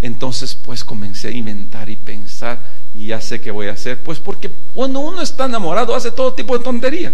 Entonces, 0.00 0.54
pues 0.54 0.84
comencé 0.84 1.28
a 1.28 1.30
inventar 1.32 1.88
y 1.88 1.96
pensar 1.96 2.60
y 2.94 3.06
ya 3.08 3.20
sé 3.20 3.40
qué 3.40 3.50
voy 3.50 3.68
a 3.68 3.72
hacer. 3.72 4.02
Pues 4.02 4.18
porque 4.18 4.50
cuando 4.74 5.00
uno 5.00 5.20
está 5.20 5.46
enamorado 5.46 5.94
hace 5.94 6.10
todo 6.10 6.34
tipo 6.34 6.56
de 6.56 6.64
tontería, 6.64 7.12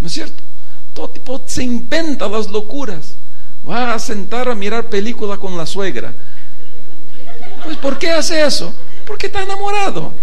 ¿no 0.00 0.06
es 0.06 0.12
cierto? 0.12 0.42
Todo 0.92 1.10
tipo 1.10 1.42
se 1.46 1.62
inventa 1.62 2.28
las 2.28 2.48
locuras. 2.48 3.16
Va 3.68 3.94
a 3.94 3.98
sentar 3.98 4.48
a 4.48 4.54
mirar 4.54 4.88
película 4.88 5.36
con 5.38 5.56
la 5.56 5.66
suegra. 5.66 6.14
Pues 7.64 7.76
¿por 7.76 7.98
qué 7.98 8.10
hace 8.10 8.44
eso? 8.44 8.74
Porque 9.06 9.26
está 9.26 9.42
enamorado. 9.42 10.14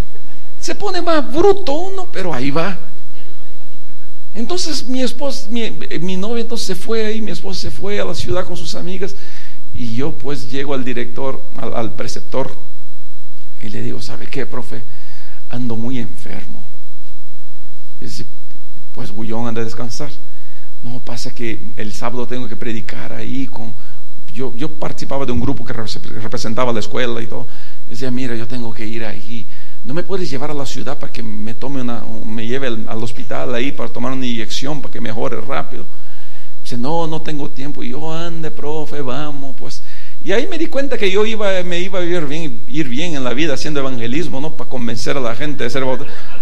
Se 0.67 0.75
pone 0.75 1.01
más 1.01 1.33
bruto 1.33 1.71
uno, 1.71 2.09
pero 2.11 2.33
ahí 2.33 2.51
va. 2.51 2.77
Entonces 4.33 4.85
mi 4.85 5.01
esposa, 5.01 5.47
mi, 5.49 5.71
mi 6.01 6.17
novia 6.17 6.41
entonces 6.41 6.67
se 6.67 6.75
fue 6.75 7.05
ahí, 7.05 7.21
mi 7.21 7.31
esposa 7.31 7.61
se 7.61 7.71
fue 7.71 8.01
a 8.01 8.03
la 8.03 8.13
ciudad 8.13 8.43
con 8.43 8.57
sus 8.57 8.75
amigas 8.75 9.15
y 9.73 9.95
yo 9.95 10.11
pues 10.11 10.51
llego 10.51 10.73
al 10.73 10.83
director, 10.83 11.41
al, 11.55 11.93
preceptor 11.93 12.51
y 13.61 13.69
le 13.69 13.81
digo, 13.81 14.01
¿sabe 14.01 14.27
qué, 14.27 14.45
profe? 14.45 14.83
Ando 15.47 15.77
muy 15.77 15.99
enfermo. 15.99 16.61
Y 18.01 18.03
dice, 18.03 18.25
pues 18.91 19.09
Bullón 19.09 19.47
anda 19.47 19.61
a 19.61 19.63
descansar. 19.63 20.11
No, 20.83 20.99
pasa 20.99 21.33
que 21.33 21.65
el 21.77 21.93
sábado 21.93 22.27
tengo 22.27 22.49
que 22.49 22.57
predicar 22.57 23.13
ahí 23.13 23.49
yo 24.33 24.75
participaba 24.75 25.25
de 25.25 25.31
un 25.31 25.39
grupo 25.39 25.63
que 25.63 25.71
representaba 25.71 26.73
la 26.73 26.81
escuela 26.81 27.21
y 27.21 27.27
todo. 27.27 27.47
Y 27.87 27.91
decía, 27.91 28.11
mira, 28.11 28.35
yo 28.35 28.47
tengo 28.47 28.73
que 28.73 28.85
ir 28.85 29.05
ahí 29.05 29.47
¿no 29.87 29.93
me 29.93 30.03
puedes 30.03 30.29
llevar 30.29 30.51
a 30.51 30.53
la 30.53 30.65
ciudad 30.65 30.99
para 30.99 31.13
que 31.13 31.23
me 31.23 31.53
tome 31.53 31.79
una, 31.79 32.03
me 32.25 32.45
lleve 32.45 32.67
al, 32.67 33.01
hospital 33.01 33.55
ahí 33.55 33.71
para 33.71 33.87
tomar 33.87 34.11
una 34.11 34.25
inyección 34.25 34.81
para 34.81 34.91
que 34.91 34.99
mejore 34.99 35.39
rápido? 35.39 35.85
Dice, 36.61 36.77
no, 36.77 37.07
no 37.07 37.21
tengo 37.21 37.49
tiempo. 37.49 37.81
Y 37.81 37.91
yo, 37.91 38.11
ande, 38.11 38.51
profe, 38.51 38.99
vamos, 38.99 39.55
pues. 39.57 39.81
Y 40.21 40.33
ahí 40.33 40.45
me 40.45 40.57
di 40.57 40.65
cuenta 40.65 40.97
que 40.97 41.09
yo 41.09 41.25
iba, 41.25 41.63
me 41.63 41.79
iba 41.79 41.99
a 41.99 42.03
ir 42.03 42.25
bien, 42.25 42.63
ir 42.67 42.89
bien 42.89 43.15
en 43.15 43.23
la 43.23 43.33
vida 43.33 43.53
haciendo 43.53 43.79
evangelismo, 43.79 44.41
¿no? 44.41 44.57
Para 44.57 44.69
convencer 44.69 45.15
a 45.15 45.21
la 45.21 45.33
gente 45.37 45.63
de 45.63 45.69
ser 45.69 45.85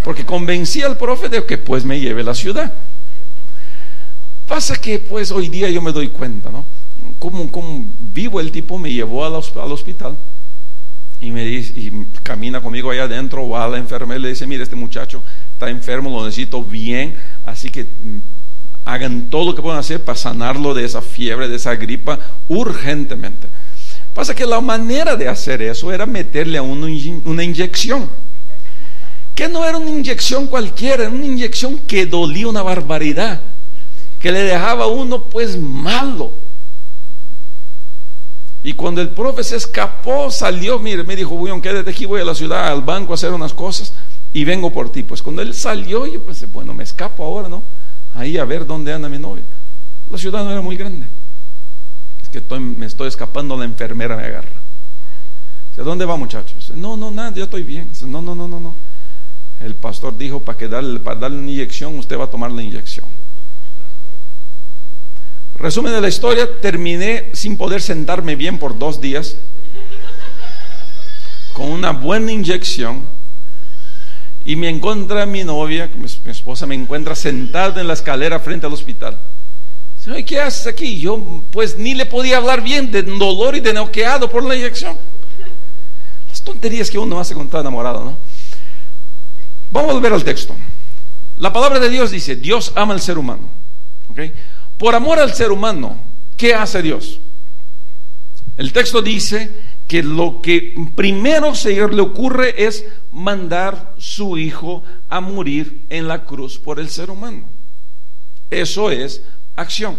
Porque 0.04 0.26
convencí 0.26 0.82
al 0.82 0.98
profe 0.98 1.30
de 1.30 1.46
que 1.46 1.60
pues 1.60 1.86
me 1.86 2.00
lleve 2.00 2.22
a 2.22 2.26
la 2.26 2.34
ciudad. 2.34 2.74
Pasa 4.48 4.76
que 4.78 4.98
pues 4.98 5.32
hoy 5.32 5.50
día 5.50 5.70
yo 5.70 5.84
me 5.84 5.92
doy 5.92 6.08
cuenta, 6.08 6.50
¿no? 6.50 6.66
Como, 7.20 7.52
como 7.52 7.86
vivo 8.00 8.40
el 8.40 8.52
tipo 8.52 8.80
me 8.80 8.92
llevó 8.92 9.24
al 9.24 9.36
hospital 9.36 10.18
y 11.20 11.32
me 11.32 11.44
dice, 11.46 11.74
y 11.76 12.08
camina 12.24 12.62
conmigo 12.62 12.92
allá 12.92 13.04
adentro, 13.04 13.48
va 13.48 13.66
a 13.66 13.68
la 13.68 13.78
enfermera 13.78 14.20
y 14.20 14.24
le 14.24 14.30
dice, 14.30 14.46
mire, 14.48 14.64
este 14.64 14.76
muchacho 14.76 15.24
está 15.54 15.70
enfermo, 15.70 16.10
lo 16.10 16.26
necesito 16.26 16.64
bien, 16.64 17.16
así 17.46 17.70
que 17.70 17.84
mm, 17.84 18.20
hagan 18.86 19.30
todo 19.30 19.46
lo 19.46 19.56
que 19.56 19.62
puedan 19.62 19.80
hacer 19.80 20.04
para 20.04 20.18
sanarlo 20.18 20.74
de 20.74 20.86
esa 20.86 21.02
fiebre, 21.02 21.48
de 21.48 21.56
esa 21.56 21.76
gripa, 21.76 22.20
urgentemente. 22.48 23.48
Pasa 24.14 24.36
que 24.36 24.46
la 24.46 24.62
manera 24.62 25.16
de 25.16 25.28
hacer 25.28 25.62
eso 25.62 25.92
era 25.92 26.06
meterle 26.06 26.58
a 26.58 26.62
uno 26.62 26.88
una 27.26 27.44
inyección, 27.44 28.10
que 29.34 29.50
no 29.50 29.66
era 29.66 29.78
una 29.78 29.90
inyección 29.90 30.48
cualquiera, 30.48 31.04
era 31.04 31.12
una 31.12 31.26
inyección 31.26 31.80
que 31.80 32.06
dolía 32.06 32.48
una 32.48 32.62
barbaridad, 32.62 33.42
que 34.20 34.32
le 34.32 34.44
dejaba 34.44 34.86
a 34.86 34.88
uno 34.88 35.26
pues 35.26 35.58
malo. 35.58 36.45
Y 38.66 38.74
cuando 38.74 39.00
el 39.00 39.10
profe 39.10 39.44
se 39.44 39.58
escapó, 39.58 40.32
salió, 40.32 40.80
mire, 40.80 41.04
me 41.04 41.16
dijo, 41.16 41.36
Bullón, 41.36 41.62
quédate 41.62 41.92
aquí, 41.92 42.08
voy 42.08 42.22
a 42.22 42.26
la 42.26 42.34
ciudad, 42.34 42.70
al 42.70 42.82
banco 42.82 43.12
a 43.12 43.14
hacer 43.14 43.32
unas 43.32 43.54
cosas 43.54 43.94
y 44.34 44.44
vengo 44.44 44.74
por 44.74 44.92
ti. 44.92 45.04
Pues 45.04 45.22
cuando 45.22 45.44
él 45.44 45.54
salió, 45.54 46.08
yo 46.08 46.26
pensé, 46.26 46.48
bueno, 46.48 46.74
me 46.74 46.84
escapo 46.84 47.24
ahora, 47.24 47.48
¿no? 47.48 47.64
Ahí 48.16 48.40
a 48.40 48.44
ver 48.44 48.66
dónde 48.66 48.92
anda 48.92 49.08
mi 49.08 49.20
novia. 49.20 49.44
La 50.10 50.18
ciudad 50.18 50.44
no 50.44 50.52
era 50.52 50.62
muy 50.62 50.78
grande. 50.78 51.08
Es 52.24 52.30
que 52.30 52.42
me 52.60 52.88
estoy 52.88 53.08
escapando, 53.08 53.56
la 53.56 53.66
enfermera 53.66 54.18
me 54.18 54.24
agarra. 54.24 54.60
Dice, 55.70 55.84
¿dónde 55.84 56.06
va 56.06 56.18
muchachos? 56.18 56.72
No, 56.76 56.98
no, 56.98 57.12
nada, 57.12 57.36
yo 57.36 57.44
estoy 57.44 57.62
bien. 57.62 57.92
No, 58.08 58.20
no, 58.20 58.34
no, 58.34 58.48
no, 58.48 58.60
no. 58.60 58.76
El 59.60 59.76
pastor 59.76 60.18
dijo, 60.18 60.40
para, 60.44 60.58
que 60.58 60.68
darle, 60.68 61.00
para 61.02 61.20
darle 61.20 61.38
una 61.38 61.52
inyección, 61.52 62.00
usted 62.00 62.18
va 62.18 62.24
a 62.24 62.32
tomar 62.32 62.52
la 62.52 62.64
inyección. 62.64 63.06
Resumen 65.56 65.94
de 65.94 66.02
la 66.02 66.10
historia, 66.10 66.60
terminé 66.60 67.30
sin 67.34 67.58
poder 67.58 67.82
sentarme 67.82 68.36
bien 68.36 68.60
por 68.60 68.78
dos 68.78 69.00
días, 69.00 69.38
con 71.54 71.72
una 71.72 71.92
buena 71.92 72.32
inyección, 72.32 73.04
y 74.44 74.56
me 74.58 74.70
encuentra 74.70 75.26
mi 75.26 75.44
novia, 75.44 75.90
mi, 75.96 76.06
esposa, 76.30 76.68
me 76.68 76.76
encuentra 76.76 77.16
sentada 77.16 77.82
en 77.82 77.88
la 77.88 77.94
escalera 77.94 78.40
frente 78.40 78.68
al 78.68 78.74
hospital. 78.74 79.20
Dice, 79.98 80.24
¿qué 80.26 80.40
haces 80.40 80.68
aquí? 80.68 81.00
Yo 81.00 81.44
pues 81.52 81.78
ni 81.78 81.96
le 81.96 82.06
podía 82.06 82.38
hablar 82.38 82.62
bien 82.62 82.92
de 82.92 83.02
dolor 83.02 83.56
y 83.56 83.62
de 83.62 83.74
noqueado 83.74 84.30
por 84.30 84.44
la 84.44 84.56
inyección. 84.56 84.98
Las 86.30 86.44
tonterías 86.44 86.92
que 86.92 87.00
uno 87.00 87.20
hace 87.20 87.34
con 87.34 87.46
está 87.46 87.62
enamorado, 87.62 88.04
¿no? 88.04 88.20
Vamos 89.72 89.92
a 89.92 89.94
volver 89.94 90.14
al 90.14 90.24
texto. 90.24 90.56
La 91.38 91.52
palabra 91.52 91.80
de 91.80 91.90
Dios 91.90 92.12
dice, 92.12 92.36
Dios 92.36 92.72
ama 92.76 92.94
al 92.94 93.02
ser 93.02 93.18
humano. 93.18 93.50
¿okay? 94.10 94.32
Por 94.78 94.96
amor 94.96 95.20
al 95.20 95.34
ser 95.34 95.52
humano, 95.52 95.98
¿qué 96.38 96.54
hace 96.54 96.82
Dios? 96.82 97.20
El 98.58 98.74
texto 98.74 99.02
dice 99.02 99.64
que 99.88 100.02
lo 100.02 100.42
que 100.42 100.74
primero 100.96 101.56
se 101.56 101.88
le 101.88 102.02
ocurre 102.02 102.66
es 102.66 102.86
mandar 103.12 103.94
su 103.98 104.38
hijo 104.38 104.84
a 105.10 105.22
morir 105.22 105.86
en 105.90 106.08
la 106.08 106.26
cruz 106.26 106.58
por 106.58 106.80
el 106.80 106.90
ser 106.90 107.10
humano. 107.10 107.48
Eso 108.50 108.92
es 108.92 109.22
acción. 109.56 109.98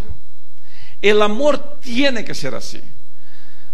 El 1.03 1.23
amor 1.23 1.79
tiene 1.81 2.25
que 2.25 2.35
ser 2.35 2.55
así. 2.55 2.81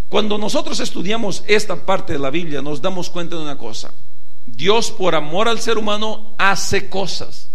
Cuando 0.09 0.37
nosotros 0.37 0.80
estudiamos 0.80 1.42
esta 1.47 1.87
parte 1.87 2.12
de 2.12 2.18
la 2.18 2.30
Biblia 2.30 2.61
nos 2.61 2.82
damos 2.82 3.09
cuenta 3.09 3.37
de 3.37 3.42
una 3.42 3.56
cosa. 3.56 3.92
Dios 4.44 4.90
por 4.90 5.14
amor 5.14 5.49
al 5.49 5.61
ser 5.61 5.78
humano 5.78 6.35
hace 6.38 6.90
cosas. 6.90 7.49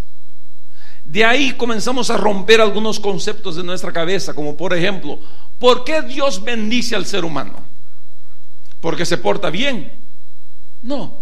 De 1.07 1.23
ahí 1.23 1.53
comenzamos 1.53 2.09
a 2.09 2.17
romper 2.17 2.59
algunos 2.59 2.99
conceptos 2.99 3.55
de 3.55 3.63
nuestra 3.63 3.93
cabeza, 3.93 4.33
como 4.33 4.57
por 4.57 4.73
ejemplo, 4.73 5.19
¿por 5.57 5.85
qué 5.85 6.01
Dios 6.01 6.43
bendice 6.43 6.97
al 6.97 7.05
ser 7.05 7.23
humano? 7.23 7.63
¿Porque 8.81 9.05
se 9.05 9.17
porta 9.17 9.49
bien? 9.49 9.89
No. 10.81 11.21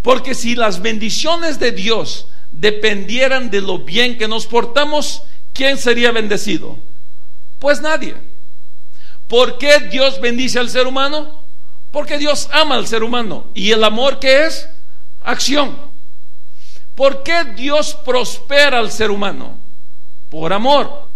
Porque 0.00 0.34
si 0.34 0.54
las 0.54 0.80
bendiciones 0.80 1.58
de 1.58 1.72
Dios 1.72 2.28
dependieran 2.50 3.50
de 3.50 3.60
lo 3.60 3.80
bien 3.80 4.16
que 4.16 4.26
nos 4.26 4.46
portamos, 4.46 5.22
¿quién 5.52 5.76
sería 5.76 6.10
bendecido? 6.10 6.78
Pues 7.58 7.82
nadie. 7.82 8.16
¿Por 9.28 9.58
qué 9.58 9.80
Dios 9.90 10.18
bendice 10.18 10.58
al 10.58 10.70
ser 10.70 10.86
humano? 10.86 11.42
Porque 11.90 12.16
Dios 12.16 12.48
ama 12.52 12.76
al 12.76 12.86
ser 12.86 13.02
humano. 13.02 13.48
¿Y 13.54 13.70
el 13.72 13.84
amor 13.84 14.18
qué 14.18 14.46
es? 14.46 14.66
Acción. 15.22 15.93
¿Por 16.94 17.22
qué 17.22 17.44
Dios 17.56 17.94
prospera 18.04 18.78
al 18.78 18.90
ser 18.90 19.10
humano? 19.10 19.58
Por 20.30 20.52
amor. 20.52 21.08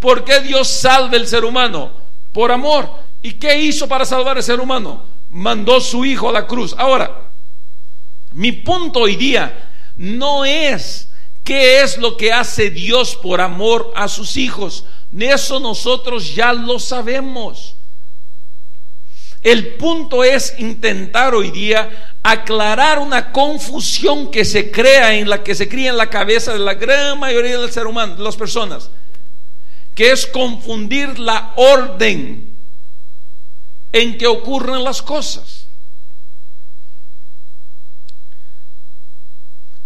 ¿Por 0.00 0.24
qué 0.24 0.40
Dios 0.40 0.68
salva 0.68 1.16
al 1.16 1.26
ser 1.26 1.44
humano? 1.44 1.92
Por 2.32 2.52
amor. 2.52 2.88
¿Y 3.22 3.34
qué 3.34 3.58
hizo 3.60 3.88
para 3.88 4.04
salvar 4.04 4.36
al 4.36 4.42
ser 4.42 4.60
humano? 4.60 5.04
Mandó 5.30 5.80
su 5.80 6.04
hijo 6.04 6.28
a 6.28 6.32
la 6.32 6.46
cruz. 6.46 6.74
Ahora, 6.78 7.30
mi 8.32 8.52
punto 8.52 9.00
hoy 9.00 9.16
día 9.16 9.70
no 9.96 10.44
es 10.44 11.10
qué 11.42 11.82
es 11.82 11.96
lo 11.98 12.16
que 12.16 12.32
hace 12.32 12.70
Dios 12.70 13.16
por 13.16 13.40
amor 13.40 13.92
a 13.96 14.08
sus 14.08 14.36
hijos. 14.36 14.84
Eso 15.18 15.60
nosotros 15.60 16.34
ya 16.34 16.52
lo 16.52 16.78
sabemos. 16.78 17.75
El 19.42 19.74
punto 19.74 20.24
es 20.24 20.54
intentar 20.58 21.34
hoy 21.34 21.50
día 21.50 22.14
aclarar 22.22 22.98
una 22.98 23.30
confusión 23.30 24.30
que 24.30 24.44
se 24.44 24.70
crea 24.70 25.14
en 25.14 25.28
la 25.28 25.44
que 25.44 25.54
se 25.54 25.68
cría 25.68 25.90
en 25.90 25.96
la 25.96 26.10
cabeza 26.10 26.52
de 26.52 26.58
la 26.58 26.74
gran 26.74 27.18
mayoría 27.20 27.58
del 27.58 27.70
ser 27.70 27.86
humano, 27.86 28.16
de 28.16 28.22
las 28.22 28.36
personas, 28.36 28.90
que 29.94 30.10
es 30.10 30.26
confundir 30.26 31.18
la 31.18 31.52
orden 31.56 32.56
en 33.92 34.18
que 34.18 34.26
ocurren 34.26 34.82
las 34.82 35.00
cosas. 35.00 35.66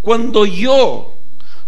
Cuando 0.01 0.47
yo 0.47 1.19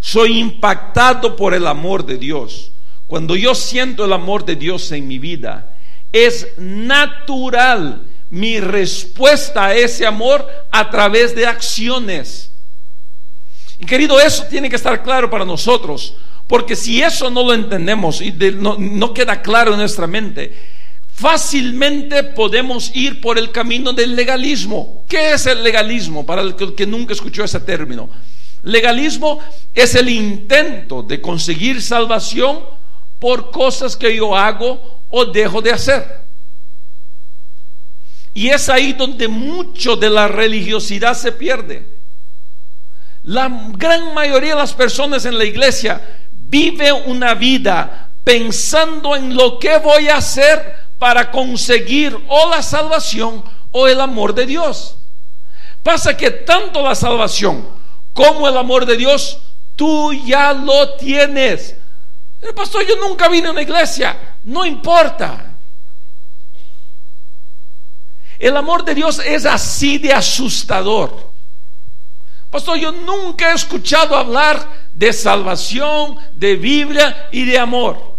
soy 0.00 0.38
impactado 0.38 1.36
por 1.36 1.52
el 1.52 1.66
amor 1.66 2.06
de 2.06 2.16
Dios, 2.16 2.72
cuando 3.06 3.36
yo 3.36 3.54
siento 3.54 4.06
el 4.06 4.12
amor 4.14 4.46
de 4.46 4.56
Dios 4.56 4.90
en 4.92 5.06
mi 5.06 5.18
vida, 5.18 5.71
es 6.12 6.48
natural 6.58 8.06
mi 8.30 8.60
respuesta 8.60 9.66
a 9.66 9.74
ese 9.74 10.06
amor 10.06 10.46
a 10.70 10.88
través 10.90 11.34
de 11.34 11.46
acciones. 11.46 12.50
Y 13.78 13.84
querido, 13.84 14.20
eso 14.20 14.44
tiene 14.44 14.70
que 14.70 14.76
estar 14.76 15.02
claro 15.02 15.28
para 15.28 15.44
nosotros, 15.44 16.14
porque 16.46 16.76
si 16.76 17.02
eso 17.02 17.30
no 17.30 17.42
lo 17.42 17.52
entendemos 17.52 18.20
y 18.20 18.32
no, 18.32 18.76
no 18.78 19.12
queda 19.12 19.42
claro 19.42 19.72
en 19.72 19.80
nuestra 19.80 20.06
mente, 20.06 20.56
fácilmente 21.12 22.22
podemos 22.22 22.90
ir 22.94 23.20
por 23.20 23.38
el 23.38 23.50
camino 23.50 23.92
del 23.92 24.16
legalismo. 24.16 25.04
¿Qué 25.08 25.32
es 25.32 25.46
el 25.46 25.62
legalismo? 25.62 26.24
Para 26.24 26.42
el 26.42 26.54
que 26.54 26.86
nunca 26.86 27.12
escuchó 27.12 27.44
ese 27.44 27.60
término. 27.60 28.08
Legalismo 28.62 29.40
es 29.74 29.94
el 29.94 30.08
intento 30.08 31.02
de 31.02 31.20
conseguir 31.20 31.82
salvación 31.82 32.60
por 33.22 33.52
cosas 33.52 33.96
que 33.96 34.16
yo 34.16 34.36
hago 34.36 35.00
o 35.08 35.24
dejo 35.26 35.62
de 35.62 35.70
hacer. 35.70 36.24
Y 38.34 38.48
es 38.48 38.68
ahí 38.68 38.94
donde 38.94 39.28
mucho 39.28 39.94
de 39.94 40.10
la 40.10 40.26
religiosidad 40.26 41.14
se 41.14 41.30
pierde. 41.30 41.86
La 43.22 43.48
gran 43.76 44.12
mayoría 44.12 44.54
de 44.54 44.60
las 44.60 44.72
personas 44.72 45.24
en 45.24 45.38
la 45.38 45.44
iglesia 45.44 46.02
vive 46.32 46.90
una 46.90 47.34
vida 47.34 48.10
pensando 48.24 49.14
en 49.14 49.36
lo 49.36 49.56
que 49.60 49.78
voy 49.78 50.08
a 50.08 50.16
hacer 50.16 50.74
para 50.98 51.30
conseguir 51.30 52.18
o 52.26 52.50
la 52.50 52.60
salvación 52.60 53.44
o 53.70 53.86
el 53.86 54.00
amor 54.00 54.34
de 54.34 54.46
Dios. 54.46 54.96
Pasa 55.84 56.16
que 56.16 56.32
tanto 56.32 56.82
la 56.82 56.96
salvación 56.96 57.68
como 58.12 58.48
el 58.48 58.56
amor 58.56 58.84
de 58.84 58.96
Dios, 58.96 59.38
tú 59.76 60.12
ya 60.12 60.52
lo 60.52 60.94
tienes. 60.94 61.76
Pastor, 62.50 62.84
yo 62.86 62.96
nunca 62.96 63.28
vine 63.28 63.48
a 63.48 63.52
una 63.52 63.62
iglesia. 63.62 64.36
No 64.44 64.66
importa. 64.66 65.56
El 68.38 68.56
amor 68.56 68.84
de 68.84 68.94
Dios 68.94 69.20
es 69.24 69.46
así 69.46 69.98
de 69.98 70.12
asustador. 70.12 71.32
Pastor, 72.50 72.76
yo 72.78 72.90
nunca 72.90 73.52
he 73.52 73.54
escuchado 73.54 74.16
hablar 74.16 74.88
de 74.92 75.12
salvación, 75.12 76.18
de 76.34 76.56
Biblia 76.56 77.28
y 77.30 77.44
de 77.44 77.58
amor. 77.58 78.18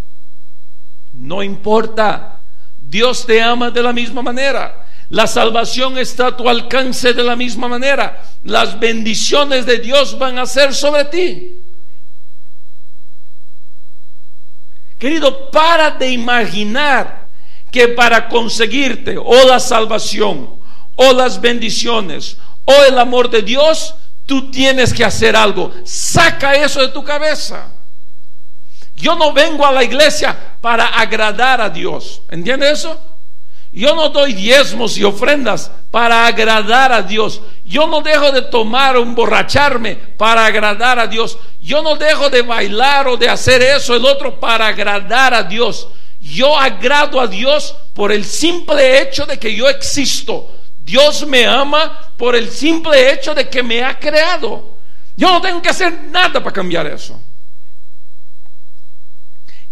No 1.12 1.44
importa. 1.44 2.40
Dios 2.80 3.26
te 3.26 3.42
ama 3.42 3.70
de 3.70 3.84
la 3.84 3.92
misma 3.92 4.22
manera. 4.22 4.88
La 5.10 5.28
salvación 5.28 5.98
está 5.98 6.28
a 6.28 6.38
tu 6.38 6.48
alcance 6.48 7.14
de 7.14 7.24
la 7.24 7.36
misma 7.36 7.68
manera. 7.68 8.24
Las 8.44 8.80
bendiciones 8.80 9.66
de 9.66 9.80
Dios 9.80 10.18
van 10.18 10.40
a 10.40 10.46
ser 10.46 10.74
sobre 10.74 11.06
ti. 11.06 11.63
Querido, 15.04 15.52
para 15.52 15.92
de 15.92 16.12
imaginar 16.12 17.28
que 17.70 17.90
para 17.90 18.30
conseguirte 18.30 19.18
o 19.18 19.44
la 19.46 19.60
salvación 19.60 20.62
o 20.96 21.12
las 21.12 21.42
bendiciones 21.42 22.38
o 22.64 22.74
el 22.88 22.98
amor 22.98 23.30
de 23.30 23.42
Dios, 23.42 23.96
tú 24.26 24.50
tienes 24.50 24.94
que 24.94 25.04
hacer 25.04 25.36
algo. 25.36 25.74
Saca 25.84 26.54
eso 26.54 26.80
de 26.80 26.88
tu 26.88 27.04
cabeza. 27.04 27.68
Yo 28.96 29.18
no 29.18 29.34
vengo 29.34 29.66
a 29.66 29.74
la 29.74 29.84
iglesia 29.84 30.56
para 30.62 30.86
agradar 30.86 31.60
a 31.60 31.70
Dios. 31.70 32.22
¿Entiende 32.30 32.72
eso? 32.72 32.98
Yo 33.74 33.96
no 33.96 34.10
doy 34.10 34.34
diezmos 34.34 34.96
y 35.00 35.04
ofrendas 35.04 35.72
para 35.90 36.28
agradar 36.28 36.92
a 36.92 37.02
Dios. 37.02 37.42
Yo 37.66 37.88
no 37.88 38.02
dejo 38.02 38.32
de 38.32 38.44
tomar 38.44 38.96
o 38.96 39.02
emborracharme 39.02 39.96
para 39.96 40.46
agradar 40.46 41.00
a 41.00 41.08
Dios. 41.08 41.40
Yo 41.60 41.82
no 41.82 41.96
dejo 41.96 42.30
de 42.30 42.44
bailar 42.44 43.08
o 43.08 43.18
de 43.18 43.28
hacer 43.28 43.64
eso, 43.64 43.96
el 43.96 44.06
otro, 44.06 44.40
para 44.40 44.68
agradar 44.68 45.34
a 45.34 45.42
Dios. 45.42 45.88
Yo 46.20 46.56
agrado 46.56 47.20
a 47.20 47.26
Dios 47.26 47.76
por 47.96 48.12
el 48.12 48.26
simple 48.26 49.02
hecho 49.02 49.26
de 49.26 49.40
que 49.40 49.56
yo 49.56 49.68
existo. 49.68 50.52
Dios 50.78 51.26
me 51.26 51.48
ama 51.48 52.12
por 52.16 52.36
el 52.36 52.52
simple 52.52 53.12
hecho 53.12 53.34
de 53.34 53.50
que 53.50 53.64
me 53.64 53.84
ha 53.84 53.98
creado. 53.98 54.78
Yo 55.18 55.32
no 55.32 55.42
tengo 55.42 55.64
que 55.64 55.70
hacer 55.70 56.00
nada 56.12 56.44
para 56.44 56.54
cambiar 56.54 56.86
eso. 56.86 57.20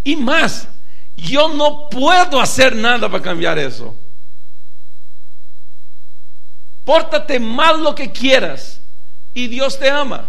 Y 0.03 0.15
más, 0.15 0.67
yo 1.21 1.49
no 1.49 1.89
puedo 1.89 2.39
hacer 2.41 2.75
nada 2.75 3.09
para 3.09 3.23
cambiar 3.23 3.59
eso. 3.59 3.95
Pórtate 6.83 7.39
mal 7.39 7.83
lo 7.83 7.93
que 7.93 8.11
quieras 8.11 8.81
y 9.33 9.47
Dios 9.47 9.79
te 9.79 9.89
ama. 9.89 10.25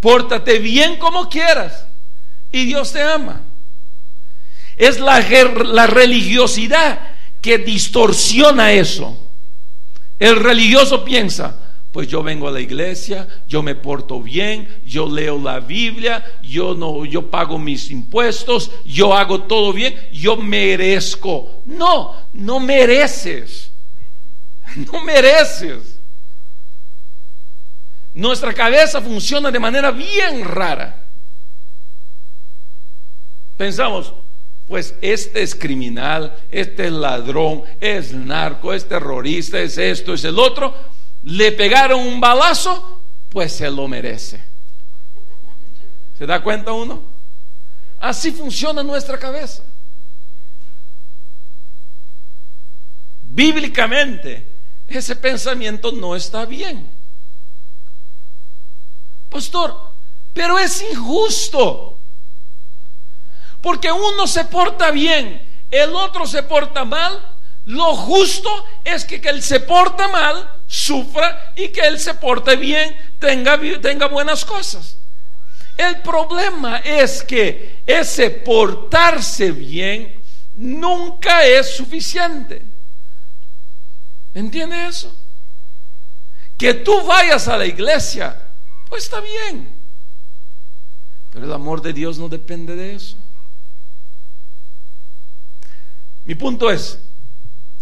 Pórtate 0.00 0.58
bien 0.58 0.96
como 0.98 1.28
quieras 1.28 1.86
y 2.52 2.64
Dios 2.66 2.92
te 2.92 3.02
ama. 3.02 3.42
Es 4.76 5.00
la, 5.00 5.20
la 5.20 5.86
religiosidad 5.86 7.00
que 7.40 7.58
distorsiona 7.58 8.72
eso. 8.72 9.16
El 10.18 10.36
religioso 10.36 11.04
piensa, 11.04 11.56
pues 11.96 12.08
yo 12.08 12.22
vengo 12.22 12.46
a 12.46 12.50
la 12.50 12.60
iglesia, 12.60 13.26
yo 13.48 13.62
me 13.62 13.74
porto 13.74 14.20
bien, 14.20 14.82
yo 14.84 15.08
leo 15.08 15.38
la 15.38 15.60
Biblia, 15.60 16.22
yo 16.42 16.74
no 16.74 17.06
yo 17.06 17.30
pago 17.30 17.58
mis 17.58 17.90
impuestos, 17.90 18.70
yo 18.84 19.14
hago 19.14 19.44
todo 19.44 19.72
bien, 19.72 19.98
yo 20.12 20.36
merezco. 20.36 21.62
No, 21.64 22.14
no 22.34 22.60
mereces. 22.60 23.70
No 24.92 25.02
mereces. 25.02 25.98
Nuestra 28.12 28.52
cabeza 28.52 29.00
funciona 29.00 29.50
de 29.50 29.58
manera 29.58 29.90
bien 29.90 30.44
rara. 30.44 31.02
Pensamos, 33.56 34.12
pues 34.68 34.94
este 35.00 35.42
es 35.42 35.54
criminal, 35.54 36.36
este 36.50 36.88
es 36.88 36.92
ladrón, 36.92 37.62
es 37.80 38.12
narco, 38.12 38.74
es 38.74 38.86
terrorista, 38.86 39.58
es 39.60 39.78
esto, 39.78 40.12
es 40.12 40.24
el 40.24 40.38
otro, 40.38 40.74
le 41.26 41.50
pegaron 41.50 42.06
un 42.06 42.20
balazo, 42.20 43.00
pues 43.30 43.52
se 43.52 43.68
lo 43.68 43.88
merece. 43.88 44.40
¿Se 46.16 46.24
da 46.24 46.40
cuenta 46.40 46.70
uno? 46.70 47.02
Así 47.98 48.30
funciona 48.30 48.84
nuestra 48.84 49.18
cabeza. 49.18 49.64
Bíblicamente, 53.22 54.54
ese 54.86 55.16
pensamiento 55.16 55.90
no 55.90 56.14
está 56.14 56.44
bien. 56.44 56.88
Pastor, 59.28 59.94
pero 60.32 60.60
es 60.60 60.80
injusto. 60.92 61.98
Porque 63.60 63.90
uno 63.90 64.28
se 64.28 64.44
porta 64.44 64.92
bien, 64.92 65.42
el 65.72 65.92
otro 65.96 66.24
se 66.24 66.44
porta 66.44 66.84
mal. 66.84 67.35
Lo 67.66 67.96
justo 67.96 68.48
es 68.84 69.04
que, 69.04 69.20
que 69.20 69.28
él 69.28 69.42
se 69.42 69.60
porta 69.60 70.08
mal, 70.08 70.60
sufra 70.66 71.52
y 71.56 71.68
que 71.68 71.80
él 71.80 71.98
se 71.98 72.14
porte 72.14 72.56
bien, 72.56 72.96
tenga, 73.18 73.60
tenga 73.80 74.06
buenas 74.06 74.44
cosas. 74.44 74.96
El 75.76 76.00
problema 76.00 76.78
es 76.78 77.22
que 77.22 77.82
ese 77.84 78.30
portarse 78.30 79.50
bien 79.50 80.22
nunca 80.54 81.44
es 81.44 81.76
suficiente. 81.76 82.64
¿Entiende 84.32 84.86
eso? 84.86 85.14
Que 86.56 86.72
tú 86.72 87.04
vayas 87.04 87.48
a 87.48 87.58
la 87.58 87.66
iglesia, 87.66 88.50
pues 88.88 89.04
está 89.04 89.20
bien. 89.20 89.76
Pero 91.32 91.44
el 91.44 91.52
amor 91.52 91.82
de 91.82 91.92
Dios 91.92 92.16
no 92.16 92.28
depende 92.28 92.76
de 92.76 92.94
eso. 92.94 93.16
Mi 96.24 96.34
punto 96.34 96.70
es, 96.70 96.98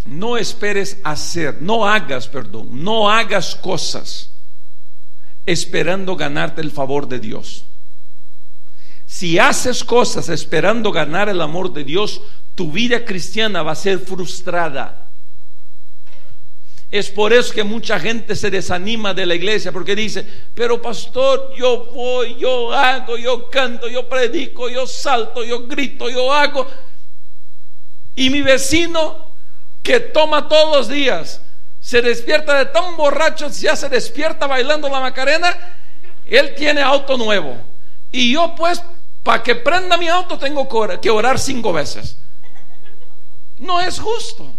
no 0.05 0.37
esperes 0.37 0.99
hacer, 1.03 1.61
no 1.61 1.87
hagas, 1.87 2.29
perdón, 2.29 2.69
no 2.83 3.11
hagas 3.11 3.55
cosas 3.55 4.31
esperando 5.47 6.17
ganarte 6.17 6.61
el 6.61 6.71
favor 6.71 7.09
de 7.09 7.21
Dios. 7.21 7.64
Si 9.07 9.38
haces 9.38 9.85
cosas 9.85 10.29
esperando 10.29 10.90
ganar 10.90 11.29
el 11.29 11.40
amor 11.40 11.73
de 11.73 11.85
Dios, 11.85 12.21
tu 12.55 12.71
vida 12.71 13.05
cristiana 13.05 13.62
va 13.62 13.73
a 13.73 13.77
ser 13.77 13.99
frustrada. 13.99 15.09
Es 16.90 17.11
por 17.11 17.33
eso 17.33 17.53
que 17.53 17.64
mucha 17.64 17.99
gente 17.99 18.37
se 18.37 18.51
desanima 18.51 19.12
de 19.12 19.27
la 19.27 19.35
iglesia 19.35 19.73
porque 19.73 19.97
dice, 19.97 20.25
pero 20.55 20.81
pastor, 20.81 21.53
yo 21.57 21.87
voy, 21.93 22.37
yo 22.38 22.73
hago, 22.73 23.17
yo 23.17 23.51
canto, 23.51 23.88
yo 23.88 24.09
predico, 24.09 24.69
yo 24.69 24.87
salto, 24.87 25.43
yo 25.43 25.67
grito, 25.67 26.09
yo 26.09 26.33
hago, 26.33 26.67
y 28.14 28.31
mi 28.31 28.43
vecino 28.43 29.34
que 29.85 30.01
toma 30.01 30.49
todos 30.49 30.77
los 30.77 30.88
días, 30.88 31.42
se 31.79 32.01
despierta 32.01 32.57
de 32.59 32.64
tan 32.64 32.97
borracho, 32.97 33.51
ya 33.51 33.77
se 33.77 33.90
despierta 33.90 34.47
bailando 34.47 34.88
la 34.88 34.99
Macarena, 34.99 35.55
él 36.25 36.55
tiene 36.57 36.81
auto 36.81 37.18
nuevo. 37.18 37.59
Y 38.11 38.33
yo 38.33 38.55
pues, 38.57 38.83
para 39.23 39.42
que 39.42 39.55
prenda 39.55 39.99
mi 39.99 40.09
auto, 40.09 40.38
tengo 40.38 40.66
que 41.01 41.11
orar 41.11 41.38
cinco 41.38 41.73
veces. 41.75 42.16
No 43.59 43.81
es 43.81 44.01
justo. 44.01 44.51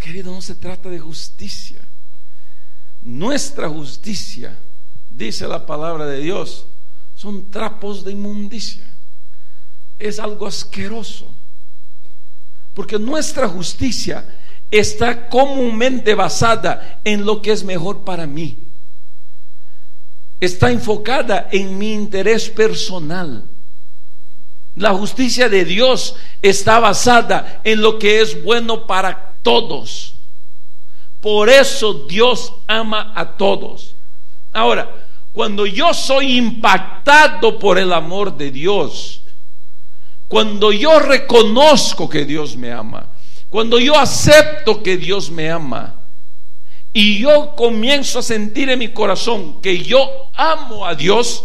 querido, 0.00 0.34
no 0.34 0.42
se 0.42 0.54
trata 0.54 0.88
de 0.88 0.98
justicia. 0.98 1.80
Nuestra 3.02 3.68
justicia, 3.68 4.58
dice 5.10 5.46
la 5.46 5.64
palabra 5.64 6.06
de 6.06 6.20
Dios, 6.20 6.66
son 7.14 7.50
trapos 7.50 8.04
de 8.04 8.12
inmundicia. 8.12 8.90
Es 9.98 10.18
algo 10.18 10.46
asqueroso. 10.46 11.34
Porque 12.74 12.98
nuestra 12.98 13.48
justicia 13.48 14.26
está 14.70 15.28
comúnmente 15.28 16.14
basada 16.14 17.00
en 17.04 17.24
lo 17.24 17.40
que 17.40 17.52
es 17.52 17.64
mejor 17.64 18.04
para 18.04 18.26
mí. 18.26 18.58
Está 20.40 20.70
enfocada 20.70 21.48
en 21.52 21.78
mi 21.78 21.92
interés 21.92 22.50
personal. 22.50 23.44
La 24.74 24.92
justicia 24.92 25.48
de 25.48 25.64
Dios 25.64 26.16
está 26.42 26.80
basada 26.80 27.60
en 27.62 27.80
lo 27.80 27.98
que 27.98 28.20
es 28.20 28.42
bueno 28.42 28.86
para 28.86 29.36
todos. 29.42 30.16
Por 31.20 31.48
eso 31.48 32.06
Dios 32.08 32.52
ama 32.66 33.12
a 33.14 33.36
todos. 33.36 33.94
Ahora, 34.52 35.06
cuando 35.32 35.66
yo 35.66 35.94
soy 35.94 36.36
impactado 36.36 37.58
por 37.58 37.78
el 37.78 37.92
amor 37.92 38.36
de 38.36 38.50
Dios, 38.50 39.22
cuando 40.28 40.72
yo 40.72 40.98
reconozco 40.98 42.08
que 42.08 42.24
Dios 42.24 42.56
me 42.56 42.72
ama, 42.72 43.10
cuando 43.48 43.78
yo 43.78 43.98
acepto 43.98 44.82
que 44.82 44.96
Dios 44.96 45.30
me 45.30 45.50
ama, 45.50 46.00
y 46.92 47.18
yo 47.18 47.54
comienzo 47.56 48.20
a 48.20 48.22
sentir 48.22 48.70
en 48.70 48.78
mi 48.78 48.88
corazón 48.88 49.60
que 49.60 49.82
yo 49.82 50.30
amo 50.32 50.86
a 50.86 50.94
Dios, 50.94 51.44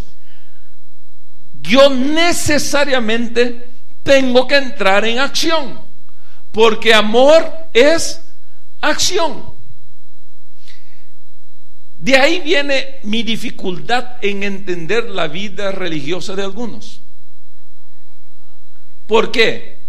yo 1.61 1.89
necesariamente 1.89 3.69
tengo 4.03 4.47
que 4.47 4.55
entrar 4.55 5.05
en 5.05 5.19
acción, 5.19 5.81
porque 6.51 6.93
amor 6.93 7.51
es 7.73 8.21
acción. 8.79 9.43
De 11.97 12.15
ahí 12.15 12.39
viene 12.39 12.99
mi 13.03 13.23
dificultad 13.23 14.17
en 14.21 14.43
entender 14.43 15.09
la 15.09 15.27
vida 15.27 15.71
religiosa 15.71 16.35
de 16.35 16.43
algunos. 16.43 17.01
¿Por 19.09 19.29
qué? 19.29 19.79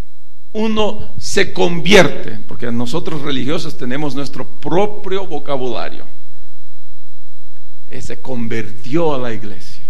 Uno 0.51 1.13
se 1.17 1.53
convierte, 1.53 2.39
porque 2.45 2.69
nosotros 2.69 3.21
religiosos 3.21 3.77
tenemos 3.77 4.15
nuestro 4.15 4.45
propio 4.45 5.25
vocabulario. 5.25 6.05
se 8.01 8.19
convirtió 8.19 9.13
a 9.13 9.17
la 9.17 9.31
iglesia 9.31 9.81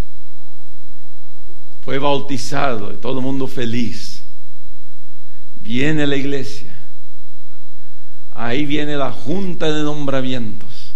fue 1.81 1.97
bautizado 1.97 2.93
y 2.93 2.97
todo 2.97 3.19
el 3.19 3.25
mundo 3.25 3.47
feliz. 3.47 4.23
Viene 5.61 6.07
la 6.07 6.15
iglesia. 6.15 6.77
Ahí 8.33 8.65
viene 8.65 8.95
la 8.95 9.11
junta 9.11 9.71
de 9.71 9.83
nombramientos. 9.83 10.93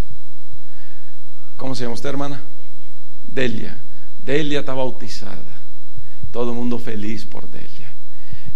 ¿Cómo 1.58 1.76
se 1.76 1.84
llama 1.84 1.96
usted, 1.96 2.10
hermana? 2.10 2.42
Delia. 3.28 3.82
Delia 4.24 4.60
está 4.60 4.74
bautizada. 4.74 5.44
Todo 6.32 6.52
el 6.52 6.58
mundo 6.58 6.80
feliz 6.80 7.26
por 7.26 7.50
Delia. 7.50 7.85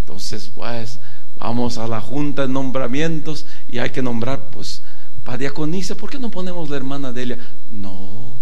Entonces, 0.10 0.52
pues, 0.56 1.00
vamos 1.38 1.78
a 1.78 1.88
la 1.88 2.02
junta 2.02 2.42
de 2.42 2.48
nombramientos 2.48 3.46
y 3.68 3.78
hay 3.78 3.92
que 3.92 4.02
nombrar, 4.02 4.50
pues, 4.50 4.82
para 5.24 5.38
diaconisa. 5.38 5.94
¿Por 5.94 6.10
qué 6.10 6.18
no 6.18 6.32
ponemos 6.32 6.68
la 6.68 6.78
hermana 6.78 7.14
Delia? 7.14 7.38
No. 7.70 8.34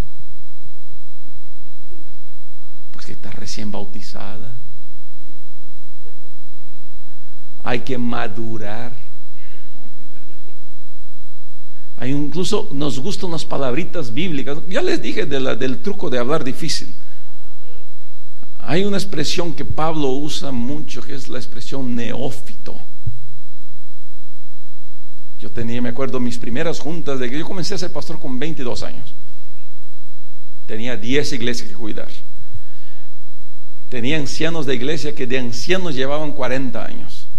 que 3.06 3.13
está 3.13 3.32
recién 3.32 3.71
bautizada. 3.71 4.53
Hay 7.63 7.82
que 7.82 7.97
madurar. 7.97 8.93
Hay 11.97 12.12
incluso 12.12 12.69
nos 12.73 12.99
gustan 12.99 13.30
unas 13.30 13.45
palabritas 13.45 14.13
bíblicas. 14.13 14.60
Ya 14.67 14.82
les 14.82 15.01
dije 15.01 15.25
del 15.25 15.82
truco 15.82 16.10
de 16.10 16.19
hablar 16.19 16.43
difícil. 16.43 16.93
Hay 18.67 18.84
una 18.84 18.97
expresión 18.97 19.53
que 19.53 19.63
Pablo 19.63 20.10
usa 20.10 20.51
mucho, 20.51 21.01
que 21.01 21.15
es 21.15 21.30
la 21.30 21.38
expresión 21.38 21.95
neófito. 21.95 22.77
Yo 25.39 25.49
tenía, 25.49 25.82
me 25.82 25.88
acuerdo, 25.88 26.19
mis 26.19 26.38
primeras 26.38 26.82
juntas 26.82 27.17
de 27.17 27.30
que 27.30 27.39
yo 27.39 27.45
comencé 27.45 27.75
a 27.75 27.77
ser 27.77 27.93
pastor 27.93 28.19
con 28.19 28.38
22 28.38 28.84
años. 28.84 29.15
Tenía 30.65 30.97
10 30.97 31.32
iglesias 31.32 31.69
que 31.69 31.75
cuidar. 31.75 32.10
Tenía 33.88 34.17
ancianos 34.17 34.65
de 34.65 34.75
iglesia 34.75 35.15
que 35.15 35.27
de 35.27 35.39
ancianos 35.39 35.95
llevaban 35.95 36.34
40 36.34 36.86
años. 36.86 37.30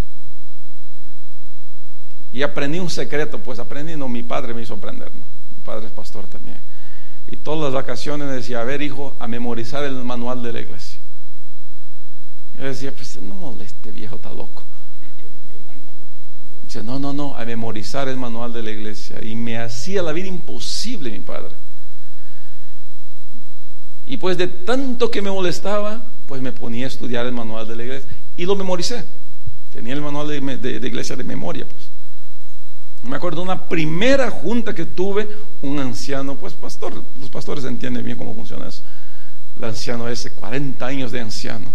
Y 2.33 2.41
aprendí 2.41 2.79
un 2.79 2.89
secreto, 2.89 3.37
pues 3.37 3.59
aprendí, 3.59 3.95
no, 3.95 4.09
mi 4.09 4.23
padre 4.23 4.55
me 4.55 4.63
hizo 4.63 4.73
aprender, 4.73 5.13
¿no? 5.13 5.25
mi 5.55 5.63
padre 5.63 5.85
es 5.85 5.91
pastor 5.91 6.25
también. 6.25 6.57
Y 7.27 7.37
todas 7.37 7.65
las 7.65 7.73
vacaciones 7.73 8.31
decía, 8.31 8.61
a 8.61 8.63
ver 8.63 8.81
hijo, 8.81 9.15
a 9.19 9.27
memorizar 9.27 9.83
el 9.83 9.93
manual 10.03 10.41
de 10.41 10.53
la 10.53 10.61
iglesia. 10.61 10.98
Yo 12.59 12.65
decía, 12.65 12.93
pues 12.93 13.21
no 13.21 13.35
moleste, 13.35 13.91
viejo, 13.91 14.17
está 14.17 14.33
loco. 14.33 14.63
Dice, 16.63 16.83
no, 16.83 16.99
no, 16.99 17.13
no, 17.13 17.35
a 17.37 17.45
memorizar 17.45 18.09
el 18.09 18.17
manual 18.17 18.51
de 18.51 18.61
la 18.61 18.71
iglesia. 18.71 19.23
Y 19.23 19.35
me 19.35 19.57
hacía 19.57 20.03
la 20.03 20.11
vida 20.11 20.27
imposible 20.27 21.09
mi 21.09 21.21
padre. 21.21 21.55
Y 24.05 24.17
pues 24.17 24.37
de 24.37 24.47
tanto 24.47 25.09
que 25.09 25.21
me 25.21 25.31
molestaba, 25.31 26.03
pues 26.25 26.41
me 26.41 26.51
ponía 26.51 26.85
a 26.85 26.89
estudiar 26.89 27.25
el 27.25 27.31
manual 27.31 27.67
de 27.67 27.75
la 27.75 27.83
iglesia 27.83 28.09
y 28.35 28.45
lo 28.45 28.55
memoricé. 28.55 29.05
Tenía 29.71 29.93
el 29.93 30.01
manual 30.01 30.27
de, 30.27 30.87
iglesia 30.87 31.15
de 31.15 31.23
memoria, 31.23 31.65
pues. 31.67 31.91
Me 33.03 33.15
acuerdo 33.15 33.37
de 33.37 33.43
una 33.43 33.69
primera 33.69 34.29
junta 34.29 34.75
que 34.75 34.85
tuve, 34.85 35.29
un 35.61 35.79
anciano, 35.79 36.35
pues 36.35 36.53
pastor, 36.53 37.03
los 37.19 37.29
pastores 37.29 37.63
entienden 37.63 38.03
bien 38.03 38.17
cómo 38.17 38.35
funciona 38.35 38.67
eso. 38.67 38.83
El 39.57 39.63
anciano 39.63 40.09
ese, 40.09 40.31
40 40.31 40.85
años 40.85 41.11
de 41.11 41.21
anciano, 41.21 41.71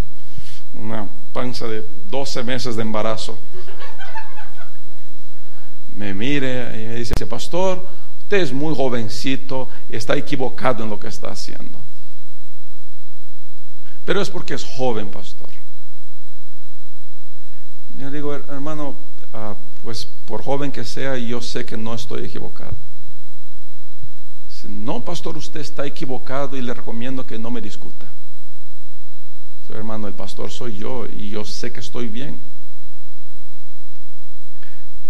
una 0.74 1.08
panza 1.32 1.66
de 1.66 1.84
12 2.08 2.44
meses 2.44 2.76
de 2.76 2.82
embarazo. 2.82 3.38
Me 5.94 6.12
mire 6.12 6.82
y 6.82 6.88
me 6.88 6.94
dice, 6.96 7.26
pastor, 7.26 7.88
usted 8.18 8.38
es 8.38 8.52
muy 8.52 8.74
jovencito, 8.74 9.68
está 9.88 10.16
equivocado 10.16 10.82
en 10.84 10.90
lo 10.90 10.98
que 10.98 11.08
está 11.08 11.30
haciendo. 11.30 11.80
Pero 14.04 14.20
es 14.20 14.28
porque 14.28 14.54
es 14.54 14.64
joven, 14.64 15.10
pastor. 15.10 15.48
Yo 17.96 18.10
digo, 18.10 18.34
hermano, 18.34 18.96
ah, 19.32 19.56
pues 19.82 20.06
por 20.26 20.42
joven 20.42 20.72
que 20.72 20.84
sea, 20.84 21.16
yo 21.16 21.40
sé 21.40 21.64
que 21.64 21.76
no 21.76 21.94
estoy 21.94 22.24
equivocado. 22.24 22.76
no, 24.68 25.04
pastor, 25.04 25.36
usted 25.36 25.60
está 25.60 25.86
equivocado 25.86 26.56
y 26.56 26.62
le 26.62 26.72
recomiendo 26.72 27.26
que 27.26 27.38
no 27.38 27.50
me 27.50 27.60
discuta. 27.60 28.13
Hermano, 29.68 30.08
el 30.08 30.14
pastor 30.14 30.50
soy 30.50 30.78
yo 30.78 31.06
y 31.06 31.30
yo 31.30 31.44
sé 31.44 31.72
que 31.72 31.80
estoy 31.80 32.08
bien. 32.08 32.40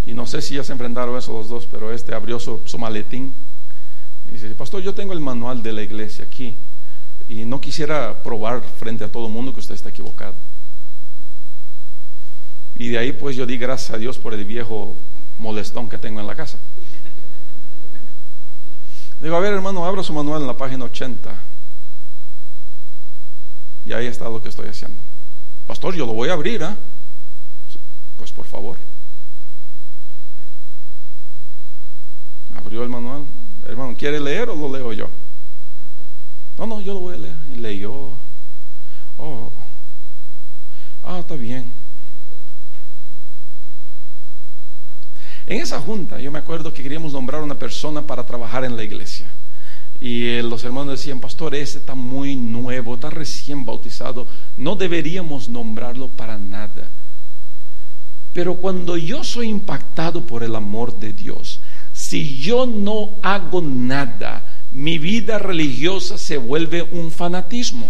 Y 0.05 0.15
no 0.15 0.27
sé 0.27 0.43
si 0.43 0.55
ya 0.55 0.65
se 0.65 0.73
enfrentaron 0.73 1.17
eso 1.17 1.33
los 1.33 1.49
dos, 1.49 1.67
pero 1.67 1.93
este 1.93 2.15
abrió 2.15 2.39
su, 2.39 2.63
su 2.67 2.79
maletín 2.79 3.35
y 4.29 4.33
dice, 4.33 4.55
pastor, 4.55 4.83
yo 4.83 4.95
tengo 4.95 5.13
el 5.13 5.21
manual 5.21 5.63
de 5.63 5.73
la 5.73 5.83
iglesia 5.83 6.25
aquí 6.25 6.57
y 7.29 7.45
no 7.45 7.61
quisiera 7.61 8.23
probar 8.23 8.63
frente 8.63 9.05
a 9.05 9.11
todo 9.11 9.27
el 9.27 9.33
mundo 9.33 9.53
que 9.55 9.61
usted 9.61 9.75
está 9.75 9.89
equivocado. 9.89 10.35
Y 12.77 12.89
de 12.89 12.99
ahí 12.99 13.13
pues 13.13 13.37
yo 13.37 13.47
di 13.47 13.57
gracias 13.57 13.93
a 13.93 13.99
Dios 13.99 14.19
por 14.19 14.35
el 14.35 14.45
viejo 14.45 14.97
molestón 15.39 15.89
que 15.89 15.99
tengo 15.99 16.21
en 16.21 16.27
la 16.27 16.35
casa. 16.35 16.59
Digo, 19.21 19.37
a 19.37 19.41
ver 19.41 19.55
hermano, 19.55 19.87
abra 19.87 20.03
su 20.03 20.13
manual 20.13 20.43
en 20.43 20.49
la 20.49 20.57
página 20.57 20.85
80. 20.85 21.54
Y 23.87 23.93
ahí 23.93 24.07
está 24.07 24.29
lo 24.29 24.43
que 24.43 24.49
estoy 24.49 24.69
haciendo. 24.69 24.99
Pastor, 25.67 25.95
yo 25.95 26.07
lo 26.07 26.15
voy 26.15 26.29
a 26.29 26.35
abrir, 26.35 26.63
¿ah? 26.63 26.77
Pues 28.17 28.33
por 28.33 28.47
favor. 28.47 28.79
Abrió 32.55 32.83
el 32.83 32.89
manual. 32.89 33.25
Hermano, 33.67 33.97
¿quiere 33.97 34.21
leer 34.21 34.49
o 34.51 34.57
lo 34.57 34.73
leo 34.73 34.93
yo? 34.93 35.11
No, 36.59 36.67
no, 36.67 36.81
yo 36.81 36.95
lo 36.95 37.01
voy 37.01 37.15
a 37.15 37.19
leer. 37.19 37.37
Y 37.53 37.57
leyó. 37.57 38.13
Oh, 39.17 39.53
ah, 41.03 41.19
está 41.19 41.35
bien. 41.35 41.73
En 45.47 45.61
esa 45.61 45.81
junta 45.81 46.19
yo 46.21 46.33
me 46.33 46.39
acuerdo 46.39 46.73
que 46.73 46.83
queríamos 46.83 47.13
nombrar 47.13 47.43
una 47.43 47.59
persona 47.59 48.07
para 48.07 48.25
trabajar 48.25 48.65
en 48.65 48.77
la 48.77 48.83
iglesia. 48.83 49.34
Y 50.05 50.29
eh, 50.29 50.43
los 50.43 50.63
hermanos 50.65 50.99
decían, 50.99 51.19
pastor, 51.19 51.55
ese 51.55 51.79
está 51.79 51.95
muy 51.95 52.37
nuevo, 52.37 52.93
está 52.93 53.09
recién 53.09 53.65
bautizado, 53.65 54.27
no 54.59 54.77
deberíamos 54.77 55.49
nombrarlo 55.49 56.09
para 56.09 56.37
nada. 56.37 56.91
Pero 58.35 58.57
cuando 58.57 58.99
yo 58.99 59.25
soy 59.25 59.49
impactado 59.49 60.27
por 60.27 60.43
el 60.43 60.57
amor 60.57 60.99
de 60.99 61.15
Dios, 61.15 61.63
si 61.95 62.37
yo 62.37 62.67
no 62.67 63.13
hago 63.23 63.63
nada, 63.63 64.45
mi 64.73 64.99
vida 64.99 65.39
religiosa 65.39 66.19
se 66.19 66.37
vuelve 66.37 66.83
un 66.83 67.11
fanatismo. 67.11 67.89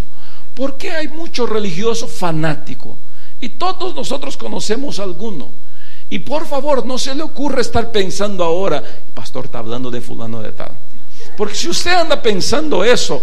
Porque 0.55 0.93
hay 0.93 1.09
mucho 1.09 1.47
religioso 1.47 2.07
fanático. 2.07 2.97
Y 3.41 3.49
todos 3.49 3.93
nosotros 3.97 4.37
conocemos 4.37 5.01
alguno. 5.01 5.51
Y 6.09 6.21
por 6.21 6.47
favor, 6.47 6.87
no 6.87 6.97
se 6.97 7.13
le 7.17 7.25
ocurre 7.25 7.63
estar 7.63 7.91
pensando 7.91 8.45
ahora, 8.45 8.79
el 8.79 9.13
pastor 9.13 9.47
está 9.47 9.59
hablando 9.59 9.91
de 9.91 10.01
fulano 10.01 10.41
de 10.41 10.53
tal. 10.53 10.84
Porque 11.37 11.55
si 11.55 11.69
usted 11.69 11.93
anda 11.93 12.21
pensando 12.21 12.85
eso, 12.85 13.23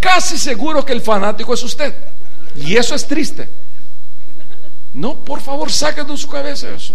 casi 0.00 0.38
seguro 0.38 0.84
que 0.84 0.92
el 0.92 1.00
fanático 1.00 1.54
es 1.54 1.62
usted. 1.62 1.94
Y 2.56 2.76
eso 2.76 2.94
es 2.94 3.06
triste. 3.06 3.48
No, 4.92 5.24
por 5.24 5.40
favor, 5.40 5.70
saque 5.72 6.04
de 6.04 6.16
su 6.16 6.28
cabeza 6.28 6.72
eso. 6.72 6.94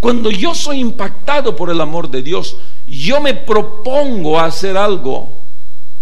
Cuando 0.00 0.30
yo 0.30 0.54
soy 0.54 0.80
impactado 0.80 1.54
por 1.56 1.70
el 1.70 1.80
amor 1.80 2.08
de 2.10 2.22
Dios, 2.22 2.56
yo 2.86 3.20
me 3.20 3.34
propongo 3.34 4.38
hacer 4.38 4.76
algo. 4.76 5.42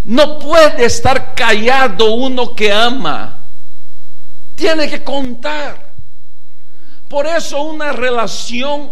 No 0.04 0.38
puede 0.38 0.84
estar 0.84 1.34
callado 1.34 2.12
uno 2.12 2.54
que 2.54 2.72
ama. 2.72 3.46
Tiene 4.54 4.88
que 4.88 5.02
contar. 5.02 5.94
Por 7.08 7.26
eso 7.26 7.62
una 7.62 7.92
relación 7.92 8.90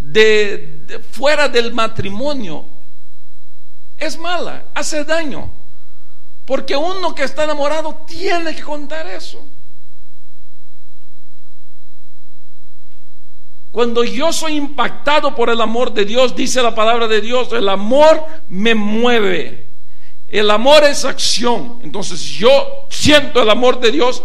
de, 0.00 0.81
fuera 0.98 1.48
del 1.48 1.72
matrimonio 1.72 2.66
es 3.98 4.18
mala, 4.18 4.64
hace 4.74 5.04
daño. 5.04 5.50
Porque 6.44 6.76
uno 6.76 7.14
que 7.14 7.22
está 7.22 7.44
enamorado 7.44 8.04
tiene 8.06 8.54
que 8.54 8.62
contar 8.62 9.06
eso. 9.06 9.46
Cuando 13.70 14.04
yo 14.04 14.32
soy 14.32 14.56
impactado 14.56 15.34
por 15.34 15.48
el 15.48 15.60
amor 15.60 15.94
de 15.94 16.04
Dios, 16.04 16.36
dice 16.36 16.62
la 16.62 16.74
palabra 16.74 17.08
de 17.08 17.20
Dios, 17.20 17.52
el 17.52 17.68
amor 17.68 18.26
me 18.48 18.74
mueve. 18.74 19.68
El 20.28 20.50
amor 20.50 20.84
es 20.84 21.04
acción. 21.04 21.80
Entonces 21.82 22.20
yo 22.22 22.86
siento 22.90 23.42
el 23.42 23.48
amor 23.48 23.80
de 23.80 23.92
Dios. 23.92 24.22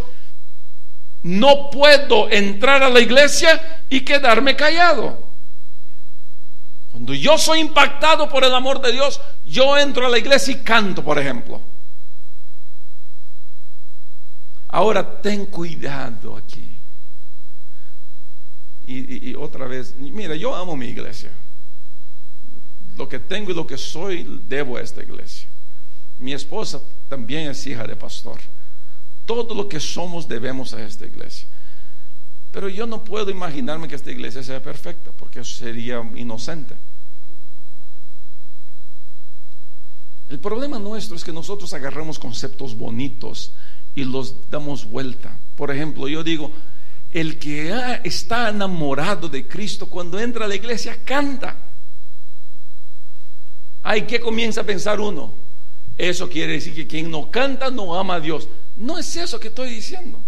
No 1.23 1.69
puedo 1.69 2.29
entrar 2.29 2.83
a 2.83 2.89
la 2.89 2.99
iglesia 2.99 3.83
y 3.89 4.01
quedarme 4.01 4.55
callado. 4.55 5.26
Cuando 6.97 7.13
yo 7.13 7.37
soy 7.37 7.59
impactado 7.59 8.27
por 8.27 8.43
el 8.43 8.51
amor 8.55 8.81
de 8.81 8.91
Dios, 8.91 9.21
yo 9.45 9.77
entro 9.77 10.07
a 10.07 10.09
la 10.09 10.17
iglesia 10.17 10.51
y 10.51 10.63
canto, 10.63 11.03
por 11.03 11.19
ejemplo. 11.19 11.61
Ahora 14.69 15.21
ten 15.21 15.45
cuidado 15.45 16.35
aquí. 16.35 16.75
Y, 18.87 19.35
otra 19.35 19.67
vez, 19.67 19.95
mira, 19.95 20.35
yo 20.35 20.55
amo 20.55 20.75
mi 20.75 20.87
iglesia. 20.87 21.29
Lo 22.95 23.07
que 23.07 23.19
tengo 23.19 23.51
y 23.51 23.53
lo 23.53 23.67
que 23.67 23.77
soy 23.77 24.41
debo 24.47 24.77
a 24.77 24.81
esta 24.81 25.03
iglesia. 25.03 25.47
Mi 26.17 26.33
esposa 26.33 26.81
también 27.07 27.51
es 27.51 27.67
hija 27.67 27.85
de 27.85 27.95
pastor. 27.95 28.39
Todo 29.27 29.53
lo 29.53 29.69
que 29.69 29.79
somos 29.79 30.27
debemos 30.27 30.73
a 30.73 30.81
esta 30.83 31.05
iglesia. 31.05 31.47
Pero 32.51 32.69
yo 32.69 32.87
no 32.87 33.03
puedo 33.03 33.29
imaginarme 33.29 33.87
que 33.87 33.95
esta 33.95 34.11
iglesia 34.11 34.43
sea 34.43 34.61
perfecta, 34.61 35.11
porque 35.11 35.41
eso 35.41 35.55
sería 35.57 36.01
inocente. 36.15 36.75
El 40.29 40.39
problema 40.39 40.77
nuestro 40.77 41.15
es 41.15 41.23
que 41.23 41.31
nosotros 41.31 41.73
agarramos 41.73 42.19
conceptos 42.19 42.75
bonitos 42.75 43.53
y 43.95 44.03
los 44.03 44.49
damos 44.49 44.85
vuelta. 44.85 45.37
Por 45.55 45.71
ejemplo, 45.71 46.07
yo 46.07 46.23
digo, 46.23 46.51
el 47.11 47.39
que 47.39 47.73
está 48.03 48.49
enamorado 48.49 49.29
de 49.29 49.47
Cristo 49.47 49.87
cuando 49.87 50.19
entra 50.19 50.45
a 50.45 50.47
la 50.47 50.55
iglesia 50.55 50.99
canta. 51.03 51.55
Ay, 53.83 54.01
¿qué 54.01 54.19
comienza 54.19 54.61
a 54.61 54.65
pensar 54.65 54.99
uno? 54.99 55.33
Eso 55.97 56.29
quiere 56.29 56.53
decir 56.53 56.75
que 56.75 56.85
quien 56.85 57.09
no 57.09 57.31
canta 57.31 57.71
no 57.71 57.97
ama 57.97 58.15
a 58.15 58.19
Dios. 58.19 58.49
No 58.75 58.99
es 58.99 59.15
eso 59.15 59.39
que 59.39 59.47
estoy 59.47 59.69
diciendo. 59.69 60.21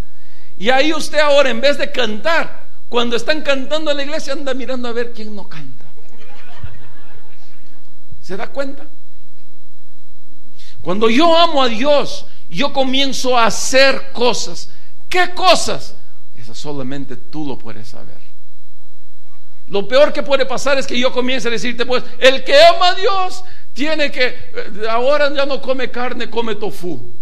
Y 0.59 0.69
ahí 0.69 0.93
usted 0.93 1.19
ahora, 1.19 1.49
en 1.49 1.61
vez 1.61 1.77
de 1.77 1.89
cantar, 1.89 2.67
cuando 2.89 3.15
están 3.15 3.41
cantando 3.41 3.91
en 3.91 3.97
la 3.97 4.03
iglesia, 4.03 4.33
anda 4.33 4.53
mirando 4.53 4.89
a 4.89 4.91
ver 4.91 5.13
quién 5.13 5.33
no 5.33 5.47
canta. 5.47 5.85
¿Se 8.21 8.35
da 8.35 8.47
cuenta? 8.47 8.85
Cuando 10.81 11.09
yo 11.09 11.35
amo 11.35 11.63
a 11.63 11.69
Dios, 11.69 12.27
yo 12.49 12.73
comienzo 12.73 13.37
a 13.37 13.45
hacer 13.45 14.11
cosas. 14.11 14.69
¿Qué 15.07 15.33
cosas? 15.33 15.95
solamente 16.51 17.15
tú 17.15 17.47
lo 17.47 17.57
puedes 17.57 17.87
saber. 17.87 18.17
Lo 19.67 19.87
peor 19.87 20.11
que 20.11 20.23
puede 20.23 20.47
pasar 20.47 20.79
es 20.79 20.87
que 20.87 20.99
yo 20.99 21.13
comience 21.13 21.47
a 21.47 21.51
decirte, 21.51 21.85
pues, 21.85 22.03
el 22.17 22.43
que 22.43 22.59
ama 22.65 22.89
a 22.89 22.95
Dios 22.95 23.43
tiene 23.73 24.11
que, 24.11 24.25
eh, 24.25 24.87
ahora 24.89 25.31
ya 25.33 25.45
no 25.45 25.61
come 25.61 25.91
carne, 25.91 26.27
come 26.27 26.55
tofu. 26.55 27.13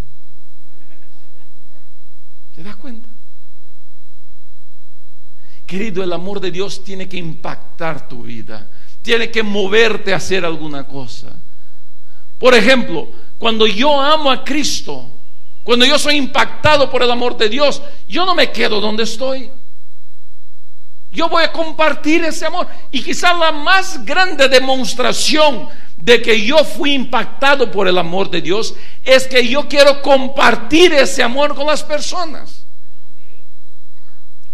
¿Te 2.55 2.63
das 2.63 2.77
cuenta? 2.77 3.09
Querido, 5.67 6.01
el 6.01 6.13
amor 6.13 6.39
de 6.39 6.49
Dios 6.49 6.81
tiene 6.83 7.09
que 7.09 7.17
impactar 7.17 8.07
tu 8.07 8.23
vida, 8.23 8.69
tiene 9.01 9.29
que 9.29 9.43
moverte 9.43 10.13
a 10.13 10.17
hacer 10.17 10.45
alguna 10.45 10.87
cosa. 10.87 11.27
Por 12.39 12.55
ejemplo, 12.55 13.09
cuando 13.37 13.67
yo 13.67 13.99
amo 13.99 14.31
a 14.31 14.45
Cristo, 14.45 15.11
cuando 15.63 15.85
yo 15.85 15.99
soy 15.99 16.15
impactado 16.15 16.89
por 16.89 17.03
el 17.03 17.11
amor 17.11 17.35
de 17.35 17.49
Dios, 17.49 17.81
yo 18.07 18.25
no 18.25 18.33
me 18.33 18.49
quedo 18.49 18.79
donde 18.79 19.03
estoy. 19.03 19.51
Yo 21.11 21.27
voy 21.27 21.43
a 21.43 21.51
compartir 21.51 22.23
ese 22.23 22.45
amor. 22.45 22.67
Y 22.89 23.01
quizás 23.01 23.37
la 23.37 23.51
más 23.51 24.05
grande 24.05 24.47
demostración 24.47 25.67
de 25.97 26.21
que 26.21 26.45
yo 26.45 26.63
fui 26.63 26.93
impactado 26.93 27.69
por 27.69 27.89
el 27.89 27.97
amor 27.97 28.29
de 28.29 28.41
Dios 28.41 28.75
es 29.03 29.27
que 29.27 29.45
yo 29.45 29.67
quiero 29.67 30.01
compartir 30.01 30.93
ese 30.93 31.23
amor 31.23 31.55
con 31.55 31.67
las 31.67 31.83
personas. 31.83 32.66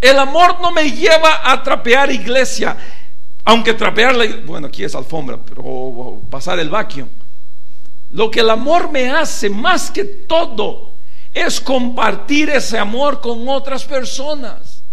El 0.03 0.19
amor 0.19 0.59
no 0.59 0.69
me 0.69 0.91
lleva 0.91 1.49
a 1.49 1.63
trapear 1.63 2.11
iglesia, 2.11 2.75
aunque 3.45 3.73
trapear, 3.73 4.13
bueno, 4.41 4.67
aquí 4.67 4.83
es 4.83 4.93
alfombra, 4.95 5.37
pero 5.37 6.21
pasar 6.29 6.59
el 6.59 6.69
vacío. 6.69 7.07
Lo 8.09 8.29
que 8.29 8.41
el 8.41 8.49
amor 8.49 8.91
me 8.91 9.09
hace 9.09 9.49
más 9.49 9.89
que 9.89 10.03
todo 10.03 10.95
es 11.31 11.61
compartir 11.61 12.49
ese 12.49 12.77
amor 12.77 13.21
con 13.21 13.47
otras 13.47 13.85
personas. 13.85 14.83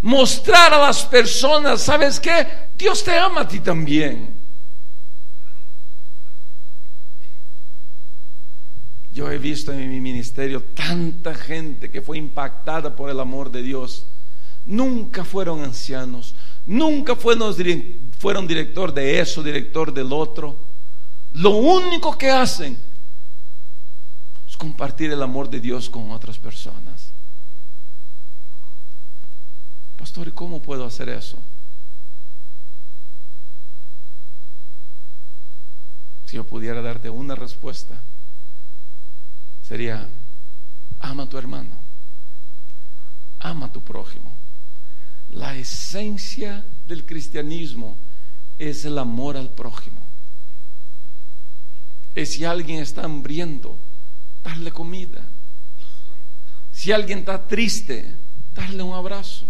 Mostrar 0.00 0.74
a 0.74 0.78
las 0.78 1.04
personas, 1.04 1.82
¿sabes 1.82 2.20
qué? 2.20 2.46
Dios 2.76 3.02
te 3.02 3.18
ama 3.18 3.40
a 3.40 3.48
ti 3.48 3.58
también. 3.58 4.37
Yo 9.18 9.28
he 9.32 9.38
visto 9.38 9.72
en 9.72 9.90
mi 9.90 10.00
ministerio 10.00 10.62
tanta 10.62 11.34
gente 11.34 11.90
que 11.90 12.02
fue 12.02 12.18
impactada 12.18 12.94
por 12.94 13.10
el 13.10 13.18
amor 13.18 13.50
de 13.50 13.62
Dios. 13.62 14.06
Nunca 14.64 15.24
fueron 15.24 15.64
ancianos, 15.64 16.36
nunca 16.64 17.16
fueron, 17.16 17.52
fueron 18.16 18.46
director 18.46 18.94
de 18.94 19.18
eso, 19.18 19.42
director 19.42 19.92
del 19.92 20.12
otro. 20.12 20.56
Lo 21.32 21.50
único 21.50 22.16
que 22.16 22.30
hacen 22.30 22.78
compartir 24.56 25.10
el 25.10 25.20
amor 25.20 25.50
de 25.50 25.58
Dios 25.58 25.90
con 25.90 26.12
otras 26.12 26.38
personas. 26.38 27.10
Pastor, 29.96 30.28
¿y 30.28 30.30
cómo 30.30 30.62
puedo 30.62 30.84
hacer 30.84 31.08
eso? 31.08 31.42
Si 36.26 36.36
yo 36.36 36.44
pudiera 36.44 36.80
darte 36.82 37.10
una 37.10 37.34
respuesta, 37.34 38.00
sería, 39.68 40.08
ama 40.98 41.24
a 41.24 41.28
tu 41.28 41.36
hermano, 41.36 41.76
ama 43.38 43.66
a 43.66 43.72
tu 43.72 43.82
prójimo. 43.82 44.34
La 45.28 45.58
esencia 45.58 46.64
del 46.86 47.04
cristianismo 47.04 47.98
es 48.58 48.86
el 48.86 48.96
amor 48.96 49.36
al 49.36 49.50
prójimo. 49.50 50.00
Es 52.14 52.32
si 52.32 52.46
alguien 52.46 52.80
está 52.80 53.04
hambriento, 53.04 53.78
darle 54.42 54.72
comida. 54.72 55.22
Si 56.72 56.90
alguien 56.90 57.18
está 57.18 57.46
triste, 57.46 58.16
darle 58.54 58.82
un 58.82 58.94
abrazo. 58.94 59.44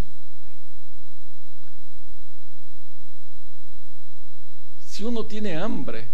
Si 4.85 5.05
uno 5.05 5.25
tiene 5.27 5.57
hambre, 5.57 6.09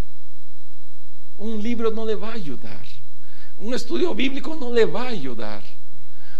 un 1.39 1.63
libro 1.63 1.89
no 1.89 2.05
le 2.05 2.13
va 2.13 2.29
a 2.29 2.33
ayudar. 2.33 2.94
Un 3.57 3.73
estudio 3.73 4.13
bíblico 4.13 4.55
no 4.55 4.71
le 4.71 4.85
va 4.85 5.03
a 5.03 5.09
ayudar. 5.09 5.61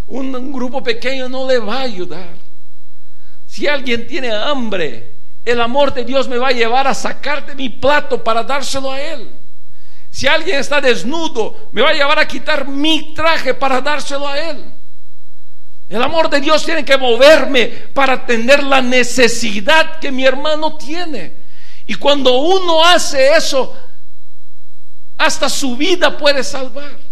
Un, 0.07 0.51
grupo 0.51 0.83
pequeño 0.83 1.29
no 1.29 1.47
le 1.47 1.59
va 1.59 1.77
a 1.77 1.81
ayudar. 1.81 2.35
Si 3.47 3.67
alguien 3.67 4.05
tiene 4.07 4.31
hambre, 4.31 5.15
el 5.43 5.61
amor 5.61 5.93
de 5.93 6.03
Dios 6.03 6.27
me 6.27 6.37
va 6.37 6.49
a 6.49 6.53
llevar 6.53 6.87
a 6.87 6.93
sacar 6.93 7.45
de 7.45 7.55
mi 7.55 7.69
plato 7.69 8.23
para 8.23 8.43
dárselo 8.43 8.91
a 8.91 9.01
él. 9.01 9.29
Si 10.09 10.27
alguien 10.27 10.59
está 10.59 10.81
desnudo, 10.81 11.69
me 11.71 11.81
va 11.81 11.89
a 11.89 11.93
llevar 11.93 12.19
a 12.19 12.27
quitar 12.27 12.67
mi 12.67 13.13
traje 13.13 13.53
para 13.53 13.81
dárselo 13.81 14.27
a 14.27 14.39
él. 14.39 14.63
El 15.87 16.01
amor 16.01 16.29
de 16.29 16.41
Dios 16.41 16.65
tiene 16.65 16.83
que 16.83 16.97
moverme 16.97 17.67
para 17.93 18.13
atender 18.13 18.63
la 18.63 18.81
necesidad 18.81 19.99
que 19.99 20.11
mi 20.11 20.25
hermano 20.25 20.77
tiene. 20.77 21.35
Y 21.85 21.95
cuando 21.95 22.39
uno 22.39 22.83
hace 22.83 23.35
eso, 23.35 23.75
hasta 25.17 25.47
su 25.49 25.75
vida 25.77 26.17
puede 26.17 26.43
salvar. 26.43 27.04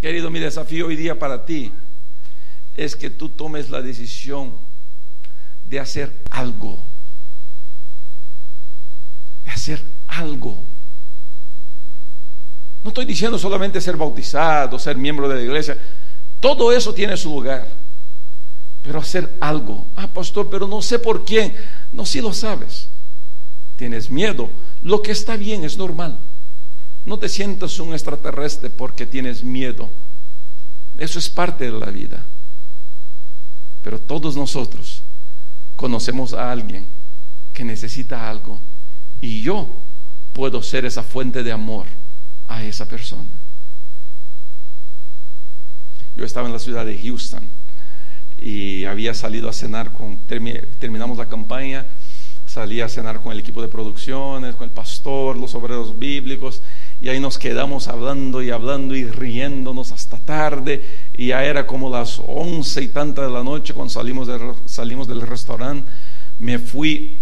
Querido, 0.00 0.30
mi 0.30 0.38
desafío 0.38 0.86
hoy 0.86 0.96
día 0.96 1.18
para 1.18 1.44
ti 1.44 1.72
es 2.76 2.96
que 2.96 3.10
tú 3.10 3.28
tomes 3.28 3.68
la 3.68 3.82
decisión 3.82 4.54
de 5.68 5.78
hacer 5.78 6.22
algo. 6.30 6.82
De 9.44 9.50
hacer 9.50 9.84
algo. 10.06 10.64
No 12.82 12.88
estoy 12.88 13.04
diciendo 13.04 13.38
solamente 13.38 13.78
ser 13.80 13.98
bautizado, 13.98 14.78
ser 14.78 14.96
miembro 14.96 15.28
de 15.28 15.34
la 15.34 15.42
iglesia. 15.42 15.78
Todo 16.40 16.72
eso 16.72 16.94
tiene 16.94 17.18
su 17.18 17.28
lugar. 17.28 17.68
Pero 18.82 19.00
hacer 19.00 19.36
algo. 19.38 19.86
Ah, 19.96 20.08
pastor, 20.08 20.48
pero 20.48 20.66
no 20.66 20.80
sé 20.80 20.98
por 20.98 21.26
quién. 21.26 21.54
No, 21.92 22.06
si 22.06 22.22
lo 22.22 22.32
sabes. 22.32 22.88
Tienes 23.76 24.08
miedo. 24.08 24.50
Lo 24.80 25.02
que 25.02 25.12
está 25.12 25.36
bien 25.36 25.62
es 25.62 25.76
normal. 25.76 26.18
No 27.10 27.18
te 27.18 27.28
sientas 27.28 27.80
un 27.80 27.92
extraterrestre 27.92 28.70
porque 28.70 29.04
tienes 29.04 29.42
miedo. 29.42 29.90
Eso 30.96 31.18
es 31.18 31.28
parte 31.28 31.64
de 31.64 31.76
la 31.76 31.90
vida. 31.90 32.24
Pero 33.82 33.98
todos 33.98 34.36
nosotros 34.36 35.02
conocemos 35.74 36.34
a 36.34 36.52
alguien 36.52 36.86
que 37.52 37.64
necesita 37.64 38.30
algo 38.30 38.60
y 39.20 39.42
yo 39.42 39.82
puedo 40.32 40.62
ser 40.62 40.84
esa 40.84 41.02
fuente 41.02 41.42
de 41.42 41.50
amor 41.50 41.88
a 42.46 42.62
esa 42.62 42.86
persona. 42.86 43.28
Yo 46.14 46.24
estaba 46.24 46.46
en 46.46 46.52
la 46.52 46.60
ciudad 46.60 46.86
de 46.86 46.96
Houston 46.96 47.42
y 48.40 48.84
había 48.84 49.14
salido 49.14 49.48
a 49.48 49.52
cenar 49.52 49.92
con, 49.94 50.20
terminamos 50.78 51.18
la 51.18 51.28
campaña, 51.28 51.88
salí 52.46 52.80
a 52.80 52.88
cenar 52.88 53.20
con 53.20 53.32
el 53.32 53.40
equipo 53.40 53.62
de 53.62 53.66
producciones, 53.66 54.54
con 54.54 54.68
el 54.68 54.72
pastor, 54.72 55.36
los 55.36 55.56
obreros 55.56 55.98
bíblicos, 55.98 56.62
y 57.00 57.08
ahí 57.08 57.18
nos 57.18 57.38
quedamos 57.38 57.88
hablando 57.88 58.42
y 58.42 58.50
hablando 58.50 58.94
y 58.94 59.04
riéndonos 59.04 59.90
hasta 59.92 60.18
tarde, 60.18 60.84
y 61.14 61.28
ya 61.28 61.44
era 61.44 61.66
como 61.66 61.88
las 61.88 62.20
once 62.26 62.82
y 62.82 62.88
tanta 62.88 63.22
de 63.22 63.30
la 63.30 63.42
noche 63.42 63.72
cuando 63.72 63.90
salimos, 63.90 64.28
salimos 64.66 65.08
del 65.08 65.22
restaurante, 65.22 65.90
me 66.38 66.58
fui, 66.58 67.20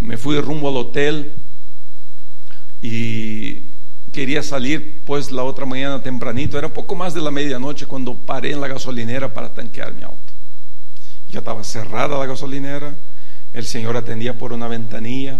me 0.00 0.16
fui 0.16 0.40
rumbo 0.40 0.68
al 0.68 0.76
hotel, 0.76 1.34
y 2.80 3.62
quería 4.12 4.42
salir 4.42 5.02
pues 5.04 5.30
la 5.30 5.42
otra 5.42 5.66
mañana 5.66 6.02
tempranito, 6.02 6.58
era 6.58 6.72
poco 6.72 6.94
más 6.94 7.14
de 7.14 7.20
la 7.20 7.30
medianoche 7.30 7.86
cuando 7.86 8.14
paré 8.14 8.52
en 8.52 8.60
la 8.60 8.68
gasolinera 8.68 9.32
para 9.32 9.54
tanquear 9.54 9.94
mi 9.94 10.02
auto. 10.02 10.18
Ya 11.28 11.38
estaba 11.38 11.64
cerrada 11.64 12.18
la 12.18 12.26
gasolinera, 12.26 12.94
el 13.52 13.64
Señor 13.64 13.96
atendía 13.96 14.36
por 14.36 14.52
una 14.52 14.68
ventanilla. 14.68 15.38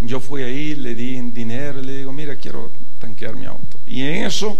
Yo 0.00 0.20
fui 0.20 0.42
ahí, 0.42 0.74
le 0.74 0.94
di 0.94 1.20
dinero 1.32 1.82
le 1.82 1.98
digo, 1.98 2.12
mira, 2.12 2.36
quiero 2.36 2.70
tanquear 2.98 3.36
mi 3.36 3.46
auto. 3.46 3.78
Y 3.86 4.02
en 4.02 4.26
eso 4.26 4.56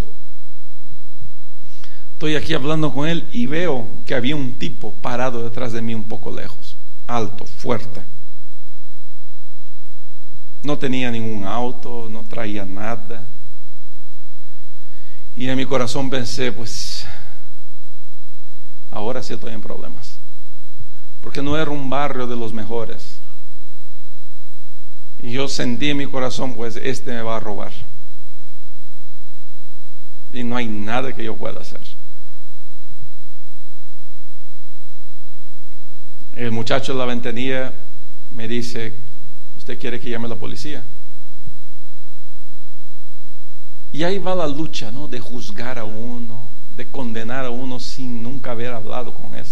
estoy 2.12 2.34
aquí 2.34 2.54
hablando 2.54 2.92
con 2.92 3.08
él 3.08 3.26
y 3.32 3.46
veo 3.46 3.86
que 4.04 4.14
había 4.14 4.34
un 4.34 4.58
tipo 4.58 4.94
parado 4.94 5.44
detrás 5.44 5.72
de 5.72 5.82
mí 5.82 5.94
un 5.94 6.04
poco 6.04 6.34
lejos, 6.34 6.76
alto, 7.06 7.46
fuerte 7.46 8.02
no 10.62 10.78
tenía 10.78 11.10
ningún 11.10 11.46
auto, 11.46 12.08
no 12.10 12.24
traía 12.24 12.64
nada. 12.64 13.26
Y 15.36 15.48
en 15.48 15.56
mi 15.56 15.66
corazón 15.66 16.10
pensé, 16.10 16.52
pues, 16.52 17.06
ahora 18.90 19.22
sí 19.22 19.34
estoy 19.34 19.54
en 19.54 19.62
problemas. 19.62 20.18
Porque 21.20 21.42
no 21.42 21.56
era 21.56 21.70
un 21.70 21.88
barrio 21.88 22.26
de 22.26 22.36
los 22.36 22.52
mejores. 22.52 23.17
Y 25.20 25.32
yo 25.32 25.48
sentí 25.48 25.90
en 25.90 25.96
mi 25.96 26.06
corazón, 26.06 26.54
pues, 26.54 26.76
este 26.76 27.10
me 27.10 27.22
va 27.22 27.36
a 27.36 27.40
robar. 27.40 27.72
Y 30.32 30.44
no 30.44 30.56
hay 30.56 30.68
nada 30.68 31.12
que 31.12 31.24
yo 31.24 31.36
pueda 31.36 31.60
hacer. 31.60 31.80
El 36.34 36.52
muchacho 36.52 36.92
de 36.92 36.98
la 36.98 37.04
ventanilla 37.04 37.74
me 38.30 38.46
dice, 38.46 38.94
usted 39.56 39.78
quiere 39.78 39.98
que 39.98 40.08
llame 40.08 40.26
a 40.26 40.30
la 40.30 40.36
policía. 40.36 40.84
Y 43.92 44.04
ahí 44.04 44.18
va 44.18 44.34
la 44.34 44.46
lucha, 44.46 44.92
¿no? 44.92 45.08
De 45.08 45.18
juzgar 45.18 45.78
a 45.78 45.84
uno, 45.84 46.48
de 46.76 46.88
condenar 46.90 47.44
a 47.44 47.50
uno 47.50 47.80
sin 47.80 48.22
nunca 48.22 48.52
haber 48.52 48.72
hablado 48.72 49.14
con 49.14 49.34
él. 49.34 49.46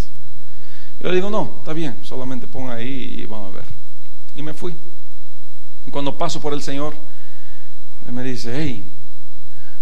Yo 1.00 1.09
le 1.09 1.16
digo, 1.16 1.31
no, 1.31 1.57
está 1.59 1.72
bien, 1.72 1.98
solamente 2.02 2.46
ponga 2.46 2.74
ahí 2.74 3.16
y 3.18 3.26
vamos 3.26 3.52
a 3.52 3.57
ver. 3.57 3.66
Y 4.35 4.42
me 4.42 4.55
fui. 4.55 4.76
Y 5.87 5.90
cuando 5.90 6.18
paso 6.18 6.40
por 6.40 6.53
el 6.53 6.62
Señor, 6.62 6.94
él 8.07 8.12
me 8.12 8.22
dice, 8.22 8.53
hey, 8.55 8.90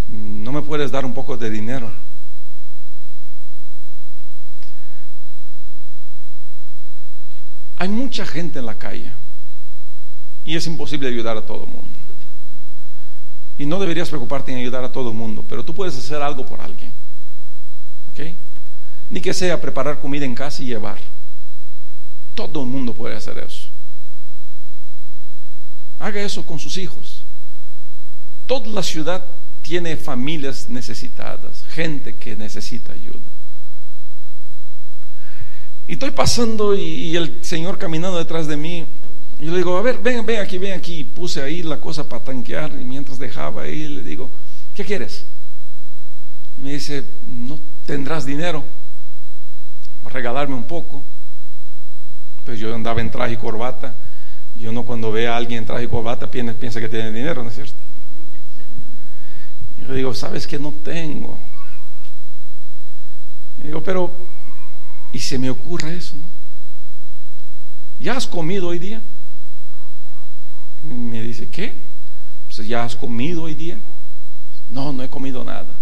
¿no 0.08 0.52
me 0.52 0.62
puedes 0.62 0.90
dar 0.90 1.04
un 1.04 1.14
poco 1.14 1.36
de 1.36 1.50
dinero? 1.50 1.90
Hay 7.76 7.88
mucha 7.88 8.24
gente 8.24 8.60
en 8.60 8.66
la 8.66 8.78
calle 8.78 9.12
y 10.44 10.56
es 10.56 10.66
imposible 10.66 11.08
ayudar 11.08 11.36
a 11.36 11.44
todo 11.44 11.64
el 11.64 11.70
mundo. 11.70 11.98
Y 13.56 13.66
no 13.66 13.78
deberías 13.78 14.08
preocuparte 14.08 14.52
en 14.52 14.58
ayudar 14.58 14.84
a 14.84 14.92
todo 14.92 15.10
el 15.10 15.16
mundo, 15.16 15.44
pero 15.48 15.64
tú 15.64 15.74
puedes 15.74 15.96
hacer 15.96 16.20
algo 16.22 16.44
por 16.44 16.60
alguien. 16.60 16.92
¿Ok? 18.10 18.34
Ni 19.10 19.20
que 19.20 19.34
sea 19.34 19.60
preparar 19.60 20.00
comida 20.00 20.24
en 20.24 20.34
casa 20.34 20.62
y 20.62 20.66
llevar. 20.66 20.98
Todo 22.34 22.62
el 22.62 22.66
mundo 22.66 22.94
puede 22.94 23.16
hacer 23.16 23.38
eso. 23.38 23.63
Haga 25.98 26.22
eso 26.22 26.44
con 26.44 26.58
sus 26.58 26.76
hijos. 26.78 27.24
Toda 28.46 28.68
la 28.68 28.82
ciudad 28.82 29.24
tiene 29.62 29.96
familias 29.96 30.68
necesitadas, 30.68 31.64
gente 31.64 32.16
que 32.16 32.36
necesita 32.36 32.92
ayuda. 32.92 33.30
Y 35.86 35.94
estoy 35.94 36.10
pasando 36.10 36.74
y, 36.74 37.16
el 37.16 37.44
Señor 37.44 37.78
caminando 37.78 38.18
detrás 38.18 38.46
de 38.46 38.56
mí 38.56 38.86
y 39.38 39.46
le 39.46 39.56
digo, 39.56 39.76
a 39.76 39.82
ver, 39.82 39.98
ven, 39.98 40.24
ven 40.24 40.40
aquí, 40.40 40.58
ven 40.58 40.72
aquí. 40.72 41.04
puse 41.04 41.42
ahí 41.42 41.62
la 41.62 41.80
cosa 41.80 42.08
para 42.08 42.24
tanquear 42.24 42.72
y 42.80 42.84
mientras 42.84 43.18
dejaba 43.18 43.62
ahí 43.62 43.88
le 43.88 44.02
digo, 44.02 44.30
¿qué 44.74 44.84
quieres? 44.84 45.26
me 46.56 46.72
dice, 46.72 47.04
no 47.26 47.58
tendrás 47.84 48.24
dinero 48.24 48.64
para 50.02 50.14
regalarme 50.14 50.54
un 50.54 50.64
poco. 50.64 51.04
Pues 52.44 52.58
yo 52.58 52.74
andaba 52.74 53.00
en 53.00 53.10
traje 53.10 53.34
y 53.34 53.36
corbata. 53.36 53.96
Y 54.56 54.66
uno 54.66 54.84
cuando 54.84 55.10
ve 55.10 55.28
a 55.28 55.36
alguien 55.36 55.60
en 55.60 55.66
traje 55.66 55.84
y 55.84 56.52
piensa, 56.54 56.80
que 56.80 56.88
tiene 56.88 57.12
dinero, 57.12 57.42
¿no 57.42 57.50
es 57.50 57.56
cierto? 57.56 57.74
Y 59.78 59.82
le 59.82 59.94
digo, 59.94 60.14
¿sabes 60.14 60.46
que 60.46 60.58
no 60.58 60.72
tengo? 60.72 61.38
Y 63.58 63.66
digo, 63.66 63.82
pero, 63.82 64.28
¿y 65.12 65.18
se 65.18 65.38
me 65.38 65.50
ocurre 65.50 65.96
eso, 65.96 66.16
no? 66.16 66.28
¿Ya 67.98 68.16
has 68.16 68.26
comido 68.26 68.68
hoy 68.68 68.78
día? 68.78 69.02
Me 70.82 71.22
dice, 71.22 71.48
¿qué? 71.48 71.74
Pues 72.46 72.66
ya 72.68 72.84
has 72.84 72.96
comido 72.96 73.42
hoy 73.42 73.54
día. 73.54 73.78
No, 74.68 74.92
no 74.92 75.02
he 75.02 75.08
comido 75.08 75.44
nada. 75.44 75.74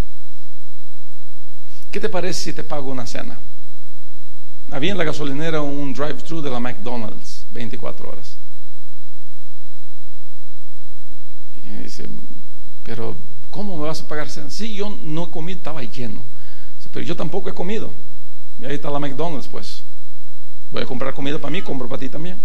¿Qué 1.91 2.01
te 2.01 2.09
parece 2.09 2.41
si 2.41 2.53
te 2.53 2.65
pago 2.65 2.91
una 2.91 3.07
cena? 3.07 3.39
Había 4.71 4.93
en 4.93 4.99
la 4.99 5.05
gasolinera 5.05 5.61
un 5.61 5.93
drive-thru 5.93 6.41
de 6.41 6.51
la 6.51 6.59
McDonald's, 6.59 7.47
24 7.51 8.09
horas. 8.09 8.32
Y 11.65 11.83
dice, 11.83 12.09
pero 12.83 13.17
¿cómo 13.51 13.77
me 13.77 13.87
vas 13.87 14.01
a 14.01 14.09
pagar? 14.09 14.29
Sí, 14.29 14.75
yo 14.75 14.91
no 15.03 15.31
comido, 15.31 15.59
estaba 15.59 15.83
lleno. 15.83 16.25
Pero 16.93 17.07
yo 17.07 17.17
tampoco 17.17 17.49
he 17.49 17.55
comido. 17.55 17.93
Y 18.61 18.65
ahí 18.65 18.75
está 18.75 18.91
la 18.91 18.99
McDonald's, 18.99 19.49
pues. 19.49 19.85
Voy 20.71 20.83
a 20.83 20.87
comprar 20.87 21.15
comida 21.15 21.39
para 21.39 21.51
mí, 21.51 21.63
compro 21.63 21.89
para 21.89 22.01
ti 22.01 22.09
también. 22.09 22.39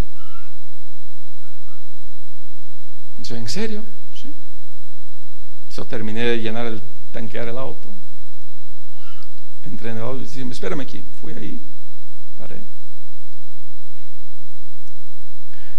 ¿en 3.36 3.48
serio? 3.50 3.84
Sí. 4.14 4.34
Yo 5.76 5.86
terminé 5.86 6.22
de 6.22 6.38
llenar 6.38 6.65
el 6.65 6.82
tanquear 7.12 7.48
el 7.48 7.58
auto. 7.58 7.94
Entré 9.63 9.92
en 9.92 9.98
el 9.98 10.04
auto 10.04 10.22
y 10.22 10.26
dije, 10.26 10.48
espérame 10.50 10.82
aquí. 10.82 11.04
Fui 11.20 11.34
ahí, 11.34 11.60
paré. 12.38 12.62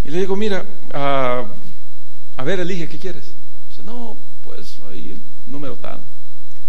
Y 0.05 0.11
le 0.11 0.19
digo, 0.21 0.37
mira, 0.37 0.65
a 2.39 2.45
ver, 2.45 2.61
elige, 2.61 2.89
¿qué 2.89 2.99
quieres? 2.99 3.35
Dice, 3.69 3.83
no, 3.83 4.17
pues 4.43 4.81
ahí 4.89 5.11
el 5.11 5.23
número 5.47 5.77
tal. 5.77 6.01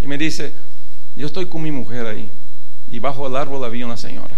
Y 0.01 0.07
me 0.07 0.17
dice, 0.17 0.53
yo 1.15 1.25
estoy 1.25 1.45
con 1.45 1.61
mi 1.61 1.71
mujer 1.71 2.05
ahí. 2.05 2.29
Y 2.89 2.99
bajo 2.99 3.25
el 3.25 3.37
árbol 3.37 3.63
había 3.63 3.85
una 3.85 3.95
señora. 3.95 4.37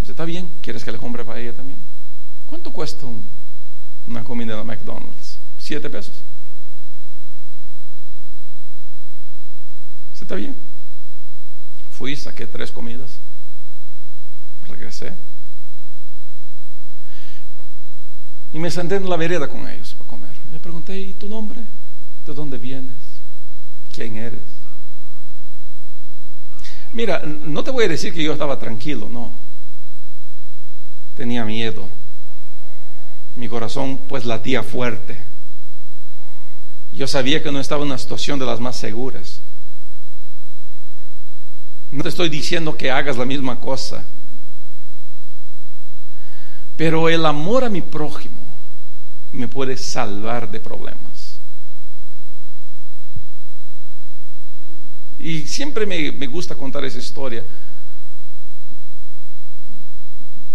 Dice, 0.00 0.12
está 0.12 0.24
bien, 0.24 0.50
¿quieres 0.62 0.82
que 0.82 0.92
le 0.92 0.98
compre 0.98 1.24
para 1.26 1.38
ella 1.38 1.52
también? 1.52 1.78
¿Cuánto 2.46 2.72
cuesta 2.72 3.04
un 3.04 3.26
una 4.06 4.24
comida 4.24 4.58
en 4.58 4.66
McDonald's. 4.66 5.38
Siete 5.58 5.88
pesos. 5.88 6.22
¿Se 10.14 10.24
está 10.24 10.34
bien? 10.34 10.56
Fui, 11.90 12.16
saqué 12.16 12.46
tres 12.46 12.70
comidas. 12.72 13.20
Regresé. 14.66 15.14
Y 18.52 18.58
me 18.58 18.70
senté 18.70 18.96
en 18.96 19.08
la 19.08 19.16
vereda 19.16 19.48
con 19.48 19.68
ellos 19.68 19.94
para 19.94 20.08
comer. 20.08 20.36
Le 20.50 20.60
pregunté, 20.60 20.98
¿y 20.98 21.14
tu 21.14 21.28
nombre? 21.28 21.60
¿De 22.26 22.34
dónde 22.34 22.58
vienes? 22.58 23.12
quién 23.92 24.16
eres. 24.16 24.40
Mira, 26.92 27.20
no 27.20 27.62
te 27.62 27.70
voy 27.70 27.84
a 27.84 27.88
decir 27.88 28.12
que 28.12 28.22
yo 28.22 28.32
estaba 28.32 28.58
tranquilo, 28.58 29.08
no. 29.08 29.32
Tenía 31.14 31.44
miedo. 31.44 31.88
Mi 33.36 33.48
corazón 33.48 34.00
pues 34.08 34.24
latía 34.24 34.62
fuerte. 34.62 35.22
Yo 36.92 37.06
sabía 37.06 37.42
que 37.42 37.52
no 37.52 37.60
estaba 37.60 37.82
en 37.82 37.88
una 37.88 37.98
situación 37.98 38.38
de 38.38 38.46
las 38.46 38.60
más 38.60 38.76
seguras. 38.76 39.40
No 41.90 42.02
te 42.02 42.08
estoy 42.08 42.28
diciendo 42.28 42.76
que 42.76 42.90
hagas 42.90 43.16
la 43.16 43.24
misma 43.24 43.60
cosa. 43.60 44.04
Pero 46.76 47.08
el 47.08 47.24
amor 47.24 47.64
a 47.64 47.68
mi 47.68 47.80
prójimo 47.80 48.41
me 49.32 49.48
puede 49.48 49.76
salvar 49.76 50.50
de 50.50 50.60
problemas. 50.60 51.40
Y 55.18 55.46
siempre 55.46 55.86
me, 55.86 56.26
gusta 56.26 56.54
contar 56.56 56.84
esa 56.84 56.98
historia. 56.98 57.44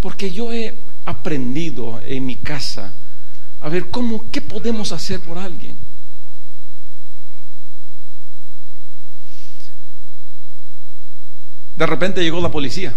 Porque 0.01 0.29
yo 0.29 0.51
he 0.51 0.77
aprendido 1.05 2.01
en 2.03 2.25
mi 2.25 2.35
casa 2.35 2.93
a 3.61 3.69
ver 3.69 3.89
cómo, 3.89 4.29
qué 4.29 4.41
podemos 4.41 4.91
hacer 4.91 5.21
por 5.21 5.37
alguien. 5.37 5.77
De 11.77 11.85
repente 11.85 12.21
llegó 12.21 12.41
la 12.41 12.51
policía. 12.51 12.93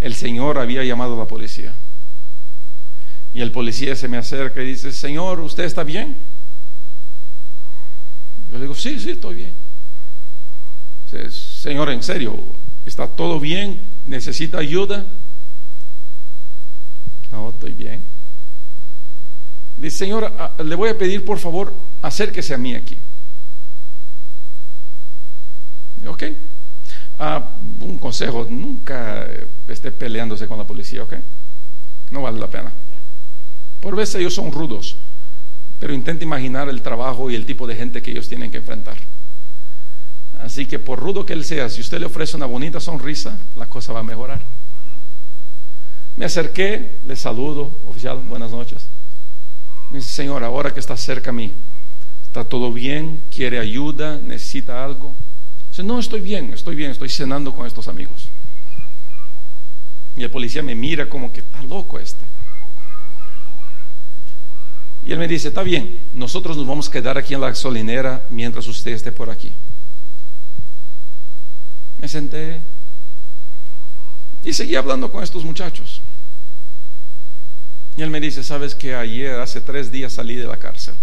El 0.00 0.14
Señor 0.14 0.58
había 0.58 0.82
llamado 0.84 1.14
a 1.14 1.18
la 1.18 1.26
policía. 1.26 1.76
Y 3.32 3.40
el 3.40 3.52
policía 3.52 3.94
se 3.94 4.08
me 4.08 4.16
acerca 4.16 4.62
y 4.62 4.66
dice, 4.66 4.92
Señor, 4.92 5.40
¿usted 5.40 5.64
está 5.64 5.84
bien? 5.84 6.18
Yo 8.50 8.56
le 8.56 8.62
digo, 8.62 8.74
sí, 8.74 8.98
sí, 8.98 9.10
estoy 9.10 9.34
bien. 9.36 9.52
Señor, 11.30 11.90
en 11.90 12.02
serio, 12.02 12.36
¿está 12.86 13.08
todo 13.08 13.40
bien? 13.40 13.88
¿Necesita 14.06 14.58
ayuda? 14.58 15.06
No, 17.32 17.50
estoy 17.50 17.72
bien. 17.72 18.02
Dice, 19.76 19.98
Señor, 19.98 20.32
le 20.64 20.74
voy 20.74 20.90
a 20.90 20.98
pedir 20.98 21.24
por 21.24 21.38
favor, 21.38 21.74
acérquese 22.02 22.54
a 22.54 22.58
mí 22.58 22.74
aquí. 22.74 22.98
Ok. 26.06 26.24
Ah, 27.18 27.56
un 27.80 27.98
consejo, 27.98 28.46
nunca 28.48 29.26
esté 29.68 29.92
peleándose 29.92 30.48
con 30.48 30.58
la 30.58 30.66
policía, 30.66 31.02
¿ok? 31.02 31.14
No 32.10 32.22
vale 32.22 32.38
la 32.38 32.48
pena. 32.48 32.72
Por 33.80 33.96
veces 33.96 34.16
ellos 34.16 34.34
son 34.34 34.52
rudos, 34.52 34.98
pero 35.78 35.94
intenta 35.94 36.24
imaginar 36.24 36.68
el 36.68 36.82
trabajo 36.82 37.30
y 37.30 37.34
el 37.34 37.46
tipo 37.46 37.66
de 37.66 37.76
gente 37.76 38.02
que 38.02 38.10
ellos 38.10 38.28
tienen 38.28 38.50
que 38.50 38.58
enfrentar. 38.58 38.96
Así 40.38 40.66
que 40.66 40.78
por 40.78 40.98
rudo 40.98 41.26
que 41.26 41.32
él 41.32 41.44
sea, 41.44 41.68
si 41.68 41.80
usted 41.80 41.98
le 41.98 42.06
ofrece 42.06 42.36
una 42.36 42.46
bonita 42.46 42.80
sonrisa, 42.80 43.38
la 43.56 43.66
cosa 43.66 43.92
va 43.92 44.00
a 44.00 44.04
mejorar. 44.04 44.42
Me 46.16 46.24
acerqué, 46.24 46.98
le 47.04 47.16
saludo, 47.16 47.80
oficial, 47.86 48.18
buenas 48.18 48.50
noches. 48.50 48.88
Me 49.90 49.98
dice, 49.98 50.10
Señor, 50.10 50.44
ahora 50.44 50.72
que 50.72 50.80
está 50.80 50.96
cerca 50.96 51.30
a 51.30 51.32
mí, 51.32 51.52
¿está 52.22 52.44
todo 52.44 52.72
bien? 52.72 53.22
¿Quiere 53.30 53.58
ayuda? 53.58 54.18
¿Necesita 54.18 54.84
algo? 54.84 55.14
Dice, 55.70 55.82
no, 55.82 55.98
estoy 55.98 56.20
bien, 56.20 56.52
estoy 56.52 56.74
bien, 56.74 56.90
estoy 56.90 57.08
cenando 57.08 57.54
con 57.54 57.66
estos 57.66 57.88
amigos. 57.88 58.30
Y 60.16 60.22
el 60.22 60.30
policía 60.30 60.62
me 60.62 60.74
mira 60.74 61.08
como 61.08 61.32
que 61.32 61.40
está 61.40 61.62
loco 61.62 61.98
este. 61.98 62.29
Y 65.04 65.12
él 65.12 65.18
me 65.18 65.28
dice, 65.28 65.48
está 65.48 65.62
bien, 65.62 66.08
nosotros 66.12 66.56
nos 66.56 66.66
vamos 66.66 66.88
a 66.88 66.92
quedar 66.92 67.16
aquí 67.16 67.34
en 67.34 67.40
la 67.40 67.48
gasolinera 67.48 68.26
mientras 68.30 68.66
usted 68.68 68.92
esté 68.92 69.12
por 69.12 69.30
aquí. 69.30 69.52
Me 71.98 72.08
senté 72.08 72.62
y 74.42 74.52
seguí 74.52 74.74
hablando 74.74 75.10
con 75.10 75.22
estos 75.22 75.44
muchachos. 75.44 76.00
Y 77.96 78.02
él 78.02 78.10
me 78.10 78.20
dice, 78.20 78.42
sabes 78.42 78.74
que 78.74 78.94
ayer, 78.94 79.38
hace 79.40 79.60
tres 79.60 79.90
días 79.90 80.14
salí 80.14 80.34
de 80.34 80.46
la 80.46 80.56
cárcel. 80.56 80.94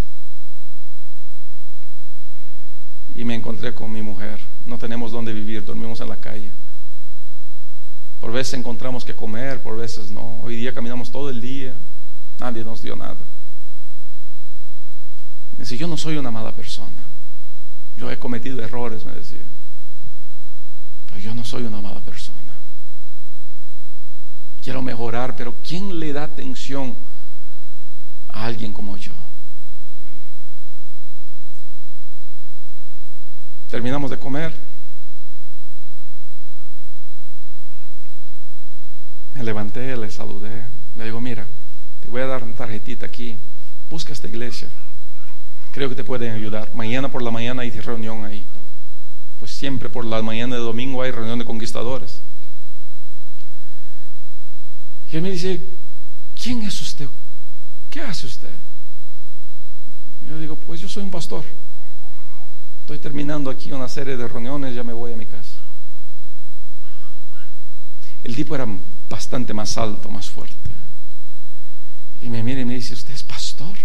Y 3.14 3.24
me 3.24 3.36
encontré 3.36 3.74
con 3.74 3.92
mi 3.92 4.02
mujer. 4.02 4.40
No 4.66 4.78
tenemos 4.78 5.12
dónde 5.12 5.34
vivir, 5.34 5.64
dormimos 5.64 6.02
en 6.02 6.10
la 6.10 6.18
calle. 6.18 6.52
Por 8.20 8.32
veces 8.32 8.56
encontramos 8.56 9.06
que 9.06 9.16
comer, 9.16 9.62
por 9.62 9.78
veces 9.78 10.10
no. 10.10 10.40
Hoy 10.42 10.56
día 10.56 10.74
caminamos 10.74 11.12
todo 11.12 11.30
el 11.30 11.40
día. 11.40 11.76
Nadie 12.40 12.64
nos 12.64 12.82
dio 12.82 12.96
nada. 12.96 13.18
Me 15.58 15.64
dice, 15.64 15.78
yo 15.78 15.88
no 15.88 15.98
soy 15.98 16.18
una 16.18 16.30
mala 16.30 16.56
persona. 16.56 17.04
Yo 17.98 18.12
he 18.12 18.20
cometido 18.20 18.64
errores, 18.64 19.06
me 19.06 19.14
decía. 19.14 19.42
Pero 21.08 21.20
yo 21.20 21.34
no 21.34 21.44
soy 21.44 21.64
una 21.64 21.82
mala 21.82 22.00
persona. 22.02 22.38
Quiero 24.62 24.84
mejorar, 24.84 25.36
pero 25.36 25.56
¿quién 25.68 26.00
le 26.00 26.14
da 26.14 26.26
atención 26.26 26.96
a 28.30 28.46
alguien 28.46 28.72
como 28.72 28.98
yo? 28.98 29.14
Terminamos 33.70 34.12
de 34.12 34.20
comer. 34.20 34.56
Me 39.34 39.44
levanté, 39.44 39.98
le 39.98 40.12
saludé. 40.12 40.68
Le 40.96 41.06
digo, 41.06 41.20
mira, 41.20 41.48
te 42.02 42.10
voy 42.10 42.22
a 42.22 42.28
dar 42.28 42.44
una 42.44 42.54
tarjetita 42.54 43.08
aquí. 43.08 43.38
Busca 43.90 44.14
esta 44.14 44.28
iglesia 44.28 44.70
creo 45.78 45.90
que 45.90 45.96
te 45.96 46.04
pueden 46.04 46.34
ayudar. 46.34 46.74
Mañana 46.74 47.12
por 47.12 47.22
la 47.22 47.30
mañana 47.30 47.62
hay 47.62 47.70
reunión 47.70 48.26
ahí. 48.26 48.44
Pues 49.38 49.52
siempre 49.52 49.90
por 49.90 50.06
la 50.06 50.24
mañana 50.24 50.56
de 50.56 50.62
domingo 50.62 51.04
hay 51.04 51.12
reunión 51.12 51.38
de 51.38 51.46
conquistadores. 51.46 52.24
Y 55.12 55.16
él 55.18 55.22
me 55.22 55.30
dice, 55.30 55.62
¿quién 56.42 56.64
es 56.64 56.82
usted? 56.82 57.08
¿Qué 57.92 58.02
hace 58.02 58.26
usted? 58.26 58.50
Y 60.24 60.30
yo 60.30 60.40
digo, 60.40 60.56
pues 60.56 60.82
yo 60.82 60.90
soy 60.90 61.04
un 61.04 61.12
pastor. 61.12 61.46
Estoy 62.82 62.98
terminando 62.98 63.52
aquí 63.52 63.72
una 63.72 63.88
serie 63.88 64.18
de 64.18 64.28
reuniones, 64.28 64.74
ya 64.74 64.84
me 64.84 64.94
voy 64.94 65.14
a 65.14 65.16
mi 65.16 65.28
casa. 65.28 65.58
El 68.24 68.36
tipo 68.36 68.56
era 68.56 68.68
bastante 69.08 69.54
más 69.54 69.78
alto, 69.78 70.10
más 70.10 70.28
fuerte. 70.28 70.72
Y 72.20 72.30
me 72.30 72.42
mira 72.42 72.62
y 72.62 72.66
me 72.66 72.74
dice, 72.74 72.96
¿usted 72.96 73.14
es 73.14 73.22
pastor? 73.22 73.78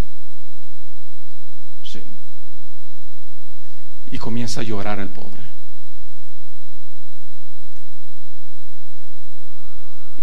Y 4.13 4.19
comienza 4.19 4.61
a 4.61 4.63
llorar 4.63 5.01
el 5.01 5.09
pobre. 5.09 5.43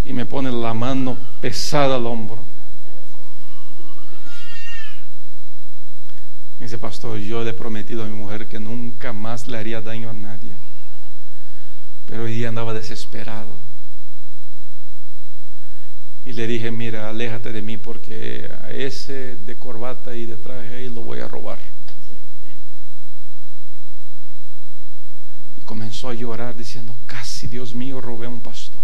Y 0.04 0.12
me 0.12 0.24
pone 0.24 0.50
la 0.52 0.72
mano 0.72 1.18
pesada 1.40 1.96
al 1.96 2.06
hombro. 2.06 2.44
Me 6.60 6.66
dice, 6.66 6.78
pastor, 6.78 7.18
yo 7.18 7.42
le 7.42 7.50
he 7.50 7.52
prometido 7.52 8.04
a 8.04 8.06
mi 8.06 8.14
mujer 8.14 8.46
que 8.46 8.60
nunca 8.60 9.12
más 9.12 9.48
le 9.48 9.58
haría 9.58 9.80
daño 9.80 10.08
a 10.08 10.12
nadie. 10.12 10.52
Pero 12.06 12.24
hoy 12.24 12.34
día 12.34 12.48
andaba 12.48 12.72
desesperado. 12.72 13.58
Y 16.24 16.32
le 16.32 16.46
dije, 16.46 16.70
mira, 16.70 17.08
aléjate 17.08 17.50
de 17.50 17.62
mí 17.62 17.76
porque 17.76 18.48
a 18.62 18.70
ese 18.70 19.34
de 19.34 19.56
corbata 19.56 20.14
y 20.14 20.26
de 20.26 20.36
traje 20.36 20.88
lo 20.90 21.00
voy 21.00 21.18
a 21.18 21.26
robar. 21.26 21.58
Comenzó 25.70 26.08
a 26.08 26.14
llorar 26.14 26.56
diciendo, 26.56 26.96
casi 27.06 27.46
Dios 27.46 27.76
mío, 27.76 28.00
robé 28.00 28.26
a 28.26 28.28
un 28.28 28.40
pastor. 28.40 28.80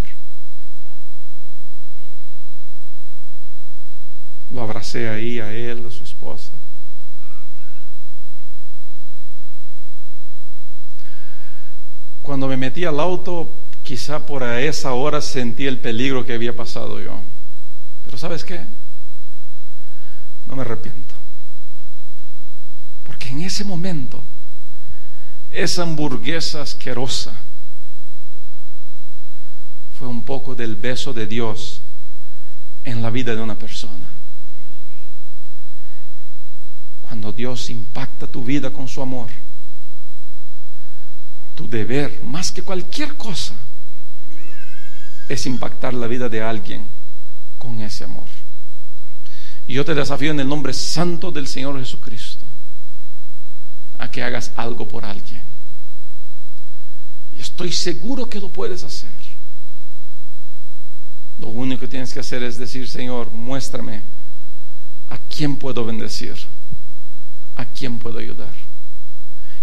Lo 4.52 4.60
abracé 4.60 5.08
ahí 5.08 5.40
a 5.40 5.52
él, 5.52 5.84
a 5.84 5.90
su 5.90 6.04
esposa. 6.04 6.52
Cuando 12.22 12.46
me 12.46 12.56
metí 12.56 12.84
al 12.84 13.00
auto, 13.00 13.66
quizá 13.82 14.24
por 14.24 14.44
esa 14.44 14.92
hora 14.92 15.20
sentí 15.20 15.66
el 15.66 15.80
peligro 15.80 16.24
que 16.24 16.34
había 16.34 16.54
pasado 16.54 17.00
yo. 17.00 17.20
Pero 18.04 18.16
¿sabes 18.16 18.44
qué? 18.44 18.64
No 20.46 20.54
me 20.54 20.62
arrepiento. 20.62 21.16
Porque 23.02 23.30
en 23.30 23.40
ese 23.40 23.64
momento 23.64 24.22
esa 25.56 25.82
hamburguesa 25.82 26.60
asquerosa 26.60 27.32
fue 29.98 30.06
un 30.06 30.22
poco 30.22 30.54
del 30.54 30.76
beso 30.76 31.14
de 31.14 31.26
Dios 31.26 31.80
en 32.84 33.00
la 33.00 33.08
vida 33.08 33.34
de 33.34 33.40
una 33.40 33.58
persona. 33.58 34.06
Cuando 37.00 37.32
Dios 37.32 37.70
impacta 37.70 38.26
tu 38.26 38.44
vida 38.44 38.70
con 38.70 38.86
su 38.86 39.00
amor, 39.00 39.28
tu 41.54 41.66
deber, 41.66 42.22
más 42.22 42.52
que 42.52 42.62
cualquier 42.62 43.16
cosa, 43.16 43.54
es 45.26 45.46
impactar 45.46 45.94
la 45.94 46.06
vida 46.06 46.28
de 46.28 46.42
alguien 46.42 46.86
con 47.56 47.80
ese 47.80 48.04
amor. 48.04 48.28
Y 49.66 49.72
yo 49.74 49.84
te 49.86 49.94
desafío 49.94 50.32
en 50.32 50.40
el 50.40 50.48
nombre 50.48 50.74
santo 50.74 51.32
del 51.32 51.46
Señor 51.46 51.78
Jesucristo 51.78 52.44
a 53.98 54.10
que 54.10 54.22
hagas 54.22 54.52
algo 54.56 54.86
por 54.86 55.04
alguien. 55.04 55.45
Estoy 57.56 57.72
seguro 57.72 58.28
que 58.28 58.38
lo 58.38 58.50
puedes 58.50 58.84
hacer. 58.84 59.08
Lo 61.38 61.48
único 61.48 61.80
que 61.80 61.88
tienes 61.88 62.12
que 62.12 62.20
hacer 62.20 62.42
es 62.42 62.58
decir, 62.58 62.86
Señor, 62.86 63.30
muéstrame 63.32 64.02
a 65.08 65.16
quién 65.16 65.56
puedo 65.56 65.82
bendecir, 65.82 66.34
a 67.54 67.64
quién 67.64 67.98
puedo 67.98 68.18
ayudar. 68.18 68.52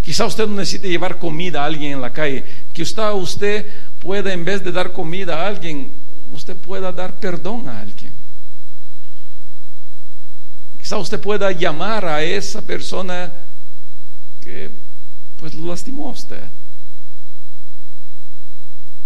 Quizá 0.02 0.26
usted 0.26 0.48
no 0.48 0.56
necesite 0.56 0.90
llevar 0.90 1.20
comida 1.20 1.62
a 1.62 1.68
alguien 1.68 1.92
en 1.92 2.02
la 2.02 2.12
calle. 2.12 2.44
Quizá 2.74 3.14
usted 3.14 3.68
pueda, 4.00 4.34
en 4.34 4.44
vez 4.44 4.64
de 4.64 4.72
dar 4.72 4.92
comida 4.92 5.44
a 5.44 5.48
alguien, 5.48 5.94
usted 6.34 6.58
pueda 6.58 6.92
dar 6.92 7.20
perdón 7.20 7.70
a 7.70 7.80
alguien. 7.80 8.12
Quizá 10.80 10.98
usted 10.98 11.20
pueda 11.22 11.52
llamar 11.52 12.06
a 12.06 12.24
esa 12.24 12.64
persona 12.64 13.32
que 14.42 14.72
pues 15.38 15.54
lo 15.54 15.68
lastimó 15.68 16.10
a 16.10 16.14
usted. 16.14 16.50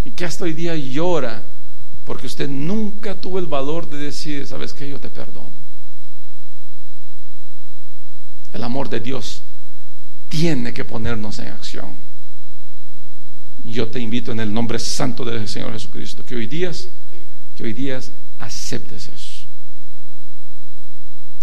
Y 0.08 0.12
que 0.12 0.24
hasta 0.24 0.45
hoy 0.45 0.53
día 0.53 0.74
llora 0.74 1.43
porque 2.05 2.28
usted 2.28 2.47
nunca 2.47 3.20
tuvo 3.20 3.39
el 3.39 3.45
valor 3.45 3.89
de 3.89 3.97
decir, 3.97 4.47
¿sabes 4.47 4.74
qué? 4.74 4.88
Yo 4.88 5.01
te 5.01 5.10
perdono. 5.10 5.51
El 8.53 8.64
amor 8.64 8.88
de 8.88 9.01
Dios 9.01 9.43
tiene 10.30 10.74
que 10.74 10.86
ponernos 10.86 11.39
en 11.39 11.49
acción. 11.49 11.89
Yo 13.66 13.89
te 13.89 13.99
invito 13.99 14.32
en 14.32 14.39
el 14.39 14.53
nombre 14.53 14.80
santo 14.80 15.26
del 15.26 15.45
Señor 15.45 15.74
Jesucristo 15.74 16.24
que 16.24 16.36
hoy 16.36 16.47
días, 16.47 16.88
que 17.53 17.64
hoy 17.64 17.74
días 17.74 18.14
aceptes 18.39 19.10
eso. 19.10 19.45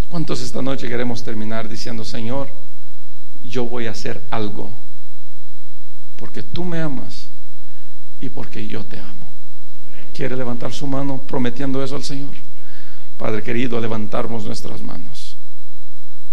¿Cuántos 0.09 0.41
esta 0.41 0.63
noche 0.63 0.89
queremos 0.89 1.23
terminar 1.23 1.69
diciendo, 1.69 2.03
Señor, 2.03 2.49
yo 3.43 3.67
voy 3.67 3.89
a 3.89 3.91
hacer 3.91 4.27
algo 4.31 4.71
porque 6.17 6.43
tú 6.43 6.65
me 6.65 6.81
amas 6.81 7.24
y 8.25 8.31
porque 8.31 8.67
yo 8.67 8.85
te 8.85 8.99
amo? 8.99 9.29
¿Quiere 10.15 10.37
levantar 10.37 10.73
su 10.73 10.87
mano 10.87 11.19
prometiendo 11.19 11.83
eso 11.83 11.97
al 11.97 12.05
Señor? 12.05 12.35
Padre 13.19 13.43
querido, 13.43 13.81
levantamos 13.81 14.45
nuestras 14.45 14.83
manos. 14.83 15.37